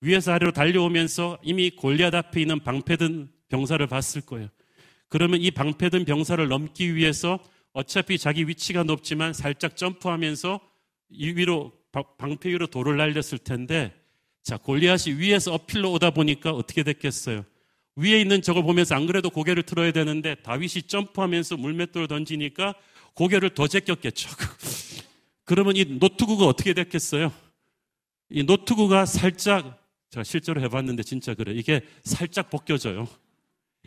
위에서 0.00 0.32
아래로 0.32 0.52
달려오면서 0.52 1.36
이미 1.42 1.68
골리앗 1.68 2.14
앞에 2.14 2.40
있는 2.40 2.60
방패든 2.60 3.30
병사를 3.50 3.86
봤을 3.88 4.22
거예요. 4.22 4.48
그러면 5.08 5.42
이 5.42 5.50
방패든 5.50 6.06
병사를 6.06 6.48
넘기 6.48 6.94
위해서 6.94 7.40
어차피 7.74 8.16
자기 8.16 8.48
위치가 8.48 8.84
높지만 8.84 9.34
살짝 9.34 9.76
점프하면서 9.76 10.60
이 11.10 11.32
위로 11.32 11.72
방패 12.02 12.50
위로 12.50 12.66
돌을 12.66 12.96
날렸을 12.96 13.38
텐데 13.38 13.92
자 14.42 14.56
골리앗이 14.56 15.14
위에서 15.18 15.52
어필로 15.54 15.92
오다 15.92 16.10
보니까 16.10 16.50
어떻게 16.50 16.82
됐겠어요? 16.82 17.44
위에 17.96 18.20
있는 18.20 18.42
적을 18.42 18.62
보면서 18.62 18.94
안 18.94 19.06
그래도 19.06 19.30
고개를 19.30 19.62
틀어야 19.62 19.90
되는데 19.92 20.34
다윗이 20.36 20.82
점프하면서 20.86 21.56
물맷돌을 21.56 22.08
던지니까 22.08 22.74
고개를 23.14 23.50
더 23.50 23.66
제꼈겠죠. 23.66 24.28
그러면 25.44 25.76
이 25.76 25.84
노트구가 25.84 26.44
어떻게 26.46 26.74
됐겠어요? 26.74 27.32
이 28.30 28.42
노트구가 28.42 29.06
살짝 29.06 29.82
제가 30.10 30.24
실제로 30.24 30.60
해봤는데 30.60 31.02
진짜 31.02 31.34
그래. 31.34 31.52
이게 31.54 31.80
살짝 32.04 32.50
벗겨져요. 32.50 33.08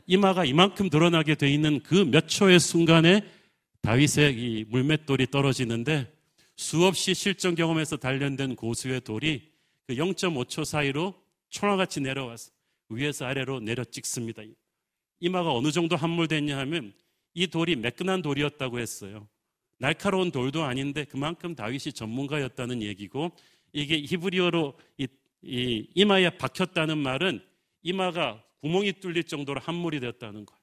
이마가 0.07 0.45
이만큼 0.45 0.89
드러나게 0.89 1.35
돼 1.35 1.51
있는 1.51 1.81
그 1.81 2.03
몇 2.05 2.27
초의 2.27 2.59
순간에 2.59 3.21
다윗의 3.81 4.33
이 4.33 4.65
물맷돌이 4.69 5.27
떨어지는데 5.27 6.11
수없이 6.59 7.13
실전 7.13 7.55
경험에서 7.55 7.95
단련된 7.95 8.57
고수의 8.57 8.99
돌이 8.99 9.49
그 9.87 9.95
0.5초 9.95 10.65
사이로 10.65 11.15
총알같이 11.47 12.01
내려와서 12.01 12.51
위에서 12.89 13.27
아래로 13.27 13.61
내려 13.61 13.85
찍습니다. 13.85 14.43
이마가 15.21 15.53
어느 15.53 15.71
정도 15.71 15.95
함몰됐냐 15.95 16.57
하면 16.57 16.93
이 17.33 17.47
돌이 17.47 17.77
매끈한 17.77 18.21
돌이었다고 18.21 18.77
했어요. 18.77 19.29
날카로운 19.77 20.31
돌도 20.31 20.63
아닌데 20.63 21.05
그만큼 21.05 21.55
다윗이 21.55 21.93
전문가였다는 21.93 22.81
얘기고 22.81 23.31
이게 23.71 24.01
히브리어로 24.01 24.77
이, 24.97 25.07
이 25.41 25.87
이마에 25.95 26.31
박혔다는 26.31 26.97
말은 26.97 27.41
이마가 27.83 28.43
구멍이 28.59 28.99
뚫릴 28.99 29.23
정도로 29.23 29.61
함몰이 29.61 30.01
되었다는 30.01 30.45
거예요. 30.45 30.59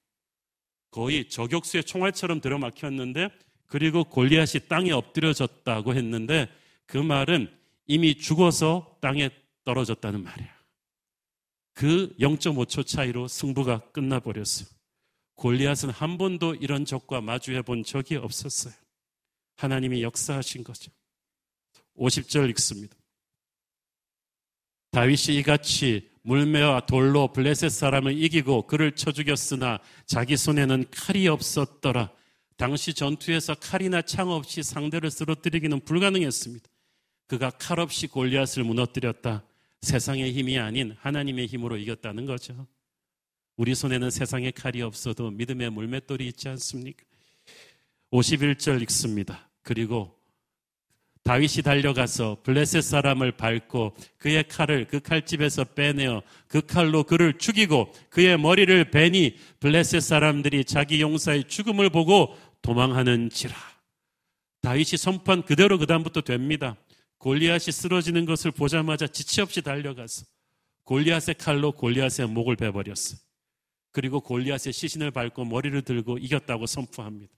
거의 0.90 1.30
저격수의 1.30 1.84
총알처럼 1.84 2.42
들어막혔는데 2.42 3.30
그리고 3.67 4.05
골리앗이 4.05 4.69
땅에 4.69 4.93
엎드려졌다고 4.93 5.95
했는데 5.95 6.49
그 6.87 6.99
말은 6.99 7.51
이미 7.87 8.17
죽어서 8.17 8.97
땅에 9.01 9.31
떨어졌다는 9.64 10.23
말이야. 10.23 10.57
그 11.75 12.14
0.5초 12.19 12.87
차이로 12.87 13.29
승부가 13.29 13.81
끝나버렸어요. 13.93 14.69
골리앗은 15.35 15.91
한 15.91 16.17
번도 16.17 16.55
이런 16.57 16.85
적과 16.85 17.21
마주해 17.21 17.62
본 17.62 17.85
적이 17.85 18.17
없었어요. 18.17 18.73
하나님이 19.57 20.03
역사하신 20.03 20.64
거죠. 20.64 20.91
50절 21.99 22.49
읽습니다. 22.51 22.97
다윗이 24.93 25.37
이같이 25.39 26.11
물매와 26.23 26.87
돌로 26.87 27.33
블레셋 27.33 27.71
사람을 27.71 28.19
이기고 28.19 28.67
그를 28.67 28.93
쳐 28.93 29.12
죽였으나 29.12 29.79
자기 30.07 30.37
손에는 30.37 30.87
칼이 30.91 31.29
없었더라. 31.29 32.11
당시 32.57 32.95
전투에서 32.95 33.55
칼이나 33.55 34.03
창 34.03 34.31
없이 34.31 34.63
상대를 34.63 35.11
쓰러뜨리기는 35.11 35.81
불가능했습니다. 35.81 36.67
그가 37.27 37.51
칼 37.51 37.81
없이 37.81 38.07
골리앗을 38.07 38.65
무너뜨렸다. 38.65 39.45
세상의 39.83 40.33
힘이 40.33 40.59
아닌 40.59 40.97
하나님의 41.01 41.47
힘으로 41.47 41.77
이겼다는 41.77 42.25
거죠. 42.25 42.67
우리 43.57 43.75
손에는 43.75 44.11
세상의 44.11 44.53
칼이 44.53 44.83
없어도 44.83 45.31
믿음의 45.31 45.71
물맷돌이 45.71 46.27
있지 46.29 46.49
않습니까? 46.49 47.05
51절 48.13 48.83
읽습니다. 48.83 49.49
그리고 49.63 50.17
다윗이 51.27 51.63
달려가서 51.65 52.39
블레셋 52.45 52.85
사람을 52.85 53.33
밟고 53.33 53.97
그의 54.17 54.47
칼을 54.47 54.87
그 54.87 55.01
칼집에서 55.01 55.65
빼내어 55.65 56.23
그 56.47 56.65
칼로 56.65 57.03
그를 57.03 57.37
죽이고 57.37 57.93
그의 58.11 58.39
머리를 58.39 58.93
베니 58.93 59.37
블레셋 59.59 60.03
사람들이 60.03 60.65
자기 60.65 61.01
용사의 61.01 61.49
죽음을 61.49 61.91
보고 61.91 62.37
도망하는지라. 62.67 63.55
다윗이 64.62 64.97
선포한 64.99 65.43
그대로 65.45 65.79
그다음부터 65.79 66.23
됩니다. 66.23 66.77
골리앗이 67.19 67.73
쓰러지는 67.73 68.27
것을 68.27 68.51
보자마자 68.51 69.07
지체 69.07 69.41
없이 69.41 69.62
달려가서 69.62 70.27
골리앗의 70.85 71.37
칼로 71.39 71.71
골리앗의 71.73 72.29
목을 72.29 72.57
베버렸어요. 72.57 73.19
그리고 73.93 74.21
골리앗의 74.21 74.73
시신을 74.73 75.12
밟고 75.12 75.45
머리를 75.45 75.81
들고 75.83 76.19
이겼다고 76.19 76.67
선포합니다. 76.67 77.33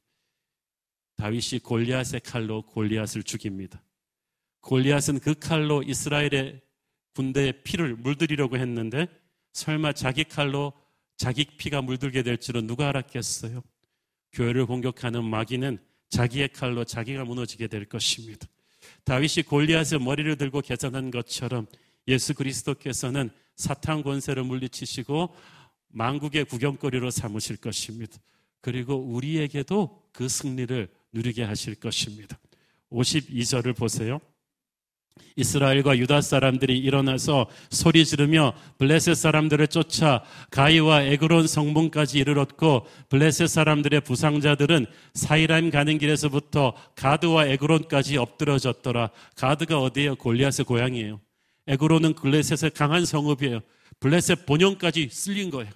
다윗이 1.16 1.60
골리앗의 1.62 2.20
칼로 2.24 2.62
골리앗을 2.62 3.22
죽입니다. 3.22 3.82
골리앗은 4.62 5.20
그 5.20 5.34
칼로 5.34 5.82
이스라엘의 5.82 6.60
군대의 7.14 7.62
피를 7.64 7.96
물들이려고 7.96 8.56
했는데 8.56 9.06
설마 9.52 9.92
자기 9.92 10.24
칼로 10.24 10.72
자기 11.16 11.44
피가 11.44 11.82
물들게 11.82 12.22
될 12.22 12.38
줄은 12.38 12.66
누가 12.66 12.88
알았겠어요? 12.88 13.62
교회를 14.32 14.66
공격하는 14.66 15.24
마귀는 15.24 15.78
자기의 16.10 16.48
칼로 16.50 16.84
자기가 16.84 17.24
무너지게 17.24 17.66
될 17.66 17.84
것입니다. 17.84 18.46
다윗이 19.04 19.44
골리앗의 19.46 20.00
머리를 20.00 20.36
들고 20.36 20.60
계산한 20.60 21.10
것처럼 21.10 21.66
예수 22.06 22.34
그리스도께서는 22.34 23.30
사탄 23.56 24.02
권세를 24.02 24.44
물리치시고 24.44 25.34
만국의 25.88 26.44
구경거리로 26.46 27.10
삼으실 27.10 27.56
것입니다. 27.56 28.18
그리고 28.60 28.96
우리에게도 28.96 30.02
그 30.12 30.28
승리를 30.28 30.88
누리게 31.12 31.42
하실 31.42 31.74
것입니다. 31.74 32.38
52절을 32.90 33.76
보세요. 33.76 34.20
이스라엘과 35.36 35.98
유다 35.98 36.20
사람들이 36.20 36.78
일어나서 36.78 37.48
소리 37.70 38.04
지르며 38.04 38.54
블레셋 38.78 39.16
사람들을 39.16 39.68
쫓아 39.68 40.22
가이와 40.50 41.02
에그론 41.02 41.46
성문까지 41.46 42.18
이르렀고 42.18 42.86
블레셋 43.08 43.48
사람들의 43.48 44.00
부상자들은 44.02 44.86
사이라임 45.14 45.70
가는 45.70 45.98
길에서부터 45.98 46.74
가드와 46.96 47.46
에그론까지 47.46 48.16
엎드러졌더라. 48.16 49.10
가드가 49.36 49.80
어디에요? 49.80 50.16
골리앗의 50.16 50.64
고향이에요. 50.66 51.20
에그론은 51.66 52.14
블레셋의 52.14 52.72
강한 52.72 53.04
성읍이에요. 53.04 53.60
블레셋 54.00 54.46
본영까지 54.46 55.08
쓸린 55.10 55.50
거예요. 55.50 55.70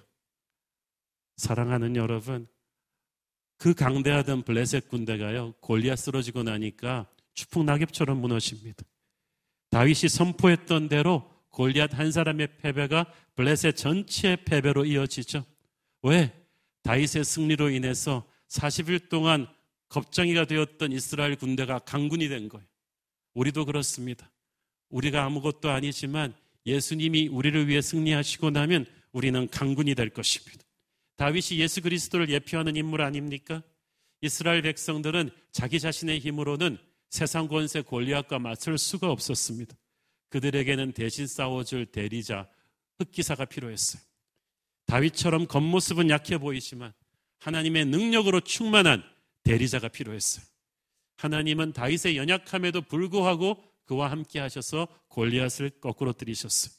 사랑하는 1.37 1.95
여러분, 1.95 2.47
그 3.57 3.73
강대하던 3.73 4.43
블레셋 4.43 4.89
군대가요, 4.89 5.53
골리앗 5.61 5.97
쓰러지고 5.97 6.43
나니까 6.43 7.07
추풍 7.33 7.65
낙엽처럼 7.65 8.19
무너집니다. 8.19 8.83
다윗이 9.73 10.07
선포했던 10.07 10.87
대로 10.87 11.27
골리앗 11.49 11.97
한 11.97 12.11
사람의 12.11 12.57
패배가 12.57 13.11
블레셋 13.35 13.75
전체의 13.75 14.45
패배로 14.45 14.85
이어지죠. 14.85 15.43
왜? 16.03 16.31
다윗의 16.83 17.23
승리로 17.23 17.71
인해서 17.71 18.23
40일 18.49 19.09
동안 19.09 19.47
겁장이가 19.89 20.45
되었던 20.45 20.91
이스라엘 20.91 21.35
군대가 21.35 21.79
강군이 21.79 22.29
된 22.29 22.49
거예요. 22.49 22.67
우리도 23.33 23.65
그렇습니다. 23.65 24.31
우리가 24.89 25.23
아무것도 25.25 25.71
아니지만 25.71 26.35
예수님이 26.67 27.27
우리를 27.29 27.67
위해 27.67 27.81
승리하시고 27.81 28.51
나면 28.51 28.85
우리는 29.11 29.47
강군이 29.49 29.95
될 29.95 30.11
것입니다. 30.11 30.63
다윗이 31.15 31.59
예수 31.59 31.81
그리스도를 31.81 32.29
예표하는 32.29 32.75
인물 32.75 33.01
아닙니까? 33.01 33.63
이스라엘 34.21 34.61
백성들은 34.61 35.31
자기 35.51 35.79
자신의 35.79 36.19
힘으로는 36.19 36.77
세상 37.13 37.47
권세 37.47 37.81
골리앗과 37.81 38.39
맞설 38.39 38.79
수가 38.79 39.11
없었습니다. 39.11 39.75
그들에게는 40.29 40.93
대신 40.93 41.27
싸워줄 41.27 41.85
대리자, 41.91 42.49
흑기사가 42.97 43.45
필요했어요. 43.45 44.01
다윗처럼 44.87 45.45
겉모습은 45.45 46.09
약해 46.09 46.39
보이지만 46.39 46.91
하나님의 47.37 47.85
능력으로 47.85 48.39
충만한 48.39 49.03
대리자가 49.43 49.89
필요했어요. 49.89 50.43
하나님은 51.17 51.73
다윗의 51.73 52.17
연약함에도 52.17 52.81
불구하고 52.81 53.63
그와 53.85 54.09
함께 54.09 54.39
하셔서 54.39 54.87
골리앗을 55.09 55.69
거꾸로 55.81 56.13
들이셨어요. 56.13 56.73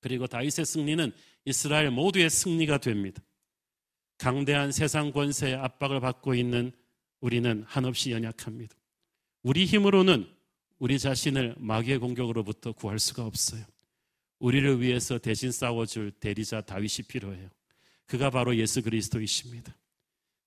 그리고 0.00 0.26
다윗의 0.26 0.64
승리는 0.64 1.12
이스라엘 1.44 1.90
모두의 1.90 2.30
승리가 2.30 2.78
됩니다. 2.78 3.20
강대한 4.16 4.72
세상 4.72 5.12
권세의 5.12 5.56
압박을 5.56 6.00
받고 6.00 6.34
있는 6.34 6.72
우리는 7.20 7.64
한없이 7.68 8.12
연약합니다. 8.12 8.81
우리 9.42 9.64
힘으로는 9.64 10.26
우리 10.78 10.98
자신을 10.98 11.56
마귀의 11.58 11.98
공격으로부터 11.98 12.72
구할 12.72 12.98
수가 12.98 13.24
없어요. 13.24 13.64
우리를 14.38 14.80
위해서 14.80 15.18
대신 15.18 15.52
싸워줄 15.52 16.12
대리자 16.12 16.60
다윗이 16.62 17.06
필요해요. 17.08 17.48
그가 18.06 18.30
바로 18.30 18.56
예수 18.56 18.82
그리스도이십니다. 18.82 19.74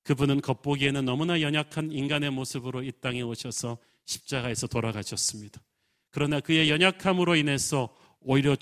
그분은 0.04 0.42
겉보기에는 0.42 1.04
너무나 1.06 1.42
연약한 1.42 1.92
인간의 1.92 2.30
모습으로 2.32 2.84
이 2.84 2.92
땅에 3.02 3.22
오셔서 3.22 3.78
십자가에서 4.06 4.68
돌아가셨습니다. 4.68 5.62
그러나 6.12 6.40
그의 6.40 6.70
연약함으로 6.70 7.36
인해서 7.36 7.96
오히려 8.22 8.56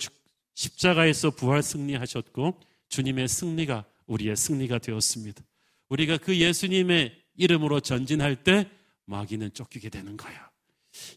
십자가에서 0.54 1.32
부활 1.32 1.62
승리하셨고 1.62 2.60
주님의 2.90 3.28
승리가 3.28 3.86
우리의 4.06 4.36
승리가 4.36 4.78
되었습니다. 4.78 5.44
우리가 5.90 6.18
그 6.18 6.38
예수님의 6.38 7.14
이름으로 7.36 7.80
전진할 7.80 8.44
때 8.44 8.70
마귀는 9.06 9.54
쫓기게 9.54 9.90
되는 9.90 10.18
거야. 10.18 10.50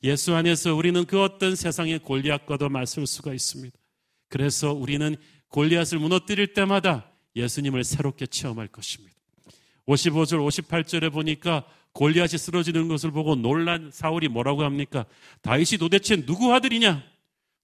예수 0.03 0.35
안에서 0.35 0.75
우리는 0.75 1.05
그 1.05 1.23
어떤 1.23 1.55
세상의 1.55 2.01
골리앗과도 2.01 2.69
맞설 2.69 3.07
수가 3.07 3.35
있습니다. 3.35 3.77
그래서 4.29 4.73
우리는 4.73 5.17
골리앗을 5.49 5.99
무너뜨릴 5.99 6.55
때마다 6.55 7.11
예수님을 7.37 7.85
새롭게 7.85 8.27
체험할 8.27 8.69
것입니다. 8.69 9.15
55절, 9.87 10.45
58절에 10.47 11.13
보니까 11.13 11.65
골리앗이 11.93 12.39
쓰러지는 12.39 12.89
것을 12.89 13.11
보고 13.11 13.37
놀란 13.37 13.91
사울이 13.93 14.29
뭐라고 14.29 14.65
합니까? 14.65 15.07
다윗이 15.43 15.79
도대체 15.79 16.25
누구 16.27 16.53
아들이냐? 16.53 17.03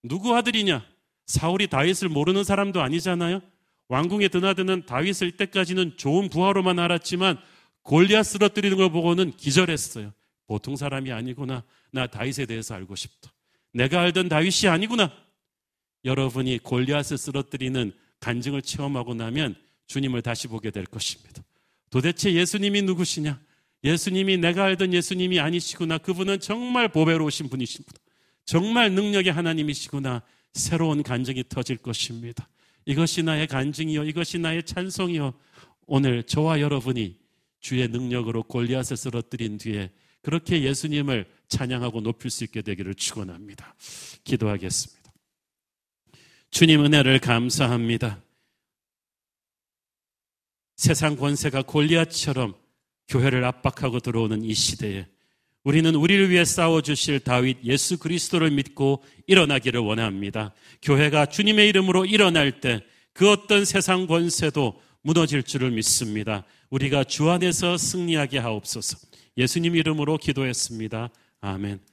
누구 0.05 0.35
아들이냐? 0.35 0.87
사울이 1.27 1.67
다윗을 1.67 2.09
모르는 2.09 2.45
사람도 2.45 2.81
아니잖아요. 2.81 3.41
왕궁에 3.89 4.29
드나드는 4.29 4.87
다윗을 4.87 5.29
이때까지는 5.29 5.97
좋은 5.97 6.31
부하로만 6.31 6.79
알았지만 6.79 7.39
골리앗 7.83 8.25
쓰러뜨리는 8.27 8.77
걸 8.77 8.91
보고는 8.91 9.37
기절했어요. 9.37 10.13
보통 10.47 10.77
사람이 10.77 11.13
아니구나. 11.13 11.65
나 11.91 12.07
다윗에 12.07 12.47
대해서 12.47 12.75
알고 12.75 12.95
싶다. 12.97 13.33
내가 13.73 14.01
알던 14.01 14.29
다윗이 14.29 14.69
아니구나. 14.69 15.13
여러분이 16.05 16.59
골리앗을 16.59 17.17
쓰러뜨리는 17.17 17.93
간증을 18.21 18.63
체험하고 18.63 19.15
나면 19.15 19.55
주님을 19.87 20.23
다시 20.23 20.49
보게 20.49 20.71
될 20.71 20.85
것입니다. 20.85 21.43
도대체 21.91 22.33
예수님이 22.33 22.83
누구시냐? 22.83 23.41
예수님이 23.85 24.39
내가 24.39 24.65
알던 24.65 24.95
예수님이 24.95 25.41
아니시구나. 25.41 25.99
그분은 25.99 26.41
정말 26.41 26.89
보배로우신 26.89 27.49
분이시구나. 27.49 27.99
정말 28.45 28.93
능력의 28.93 29.33
하나님이시구나. 29.33 30.23
새로운 30.53 31.03
간증이 31.03 31.45
터질 31.49 31.77
것입니다. 31.79 32.49
이것이 32.85 33.23
나의 33.23 33.47
간증이요. 33.47 34.05
이것이 34.05 34.39
나의 34.39 34.65
찬송이요. 34.65 35.35
오늘 35.87 36.23
저와 36.23 36.61
여러분이 36.61 37.22
주의 37.63 37.89
능력으로 37.89 38.43
골리앗을 38.43 38.99
쓰러뜨린 38.99 39.57
뒤에 39.57 39.91
그렇게 40.21 40.63
예수님을 40.63 41.27
찬양하고 41.49 42.03
높일 42.03 42.31
수 42.31 42.45
있게 42.45 42.61
되기를 42.61 42.95
축원합니다. 42.95 43.75
기도하겠습니다. 44.25 45.13
주님 46.51 46.85
은혜를 46.85 47.19
감사합니다. 47.21 48.23
세상 50.77 51.17
권세가 51.17 51.63
골리앗처럼 51.63 52.55
교회를 53.09 53.45
압박하고 53.45 54.01
들어오는 54.01 54.45
이 54.45 54.53
시대에 54.53 55.07
우리는 55.65 55.95
우리를 55.95 56.29
위해 56.29 56.45
싸워 56.45 56.83
주실 56.83 57.21
다윗 57.21 57.65
예수 57.65 57.99
그리스도를 57.99 58.51
믿고 58.51 59.03
일어나기를 59.27 59.81
원합니다. 59.81 60.53
교회가 60.83 61.27
주님의 61.27 61.69
이름으로 61.71 62.05
일어날 62.05 62.61
때 62.61 62.85
그 63.13 63.31
어떤 63.31 63.65
세상 63.65 64.07
권세도 64.07 64.81
무너질 65.03 65.43
줄을 65.43 65.71
믿습니다. 65.73 66.45
우리가 66.71 67.05
주 67.05 67.31
안에서 67.31 67.77
승리하게 67.77 68.39
하옵소서. 68.39 68.99
예수님 69.37 69.77
이름으로 69.77 70.19
기도했습니다. 70.19 71.11
아멘. 71.41 71.92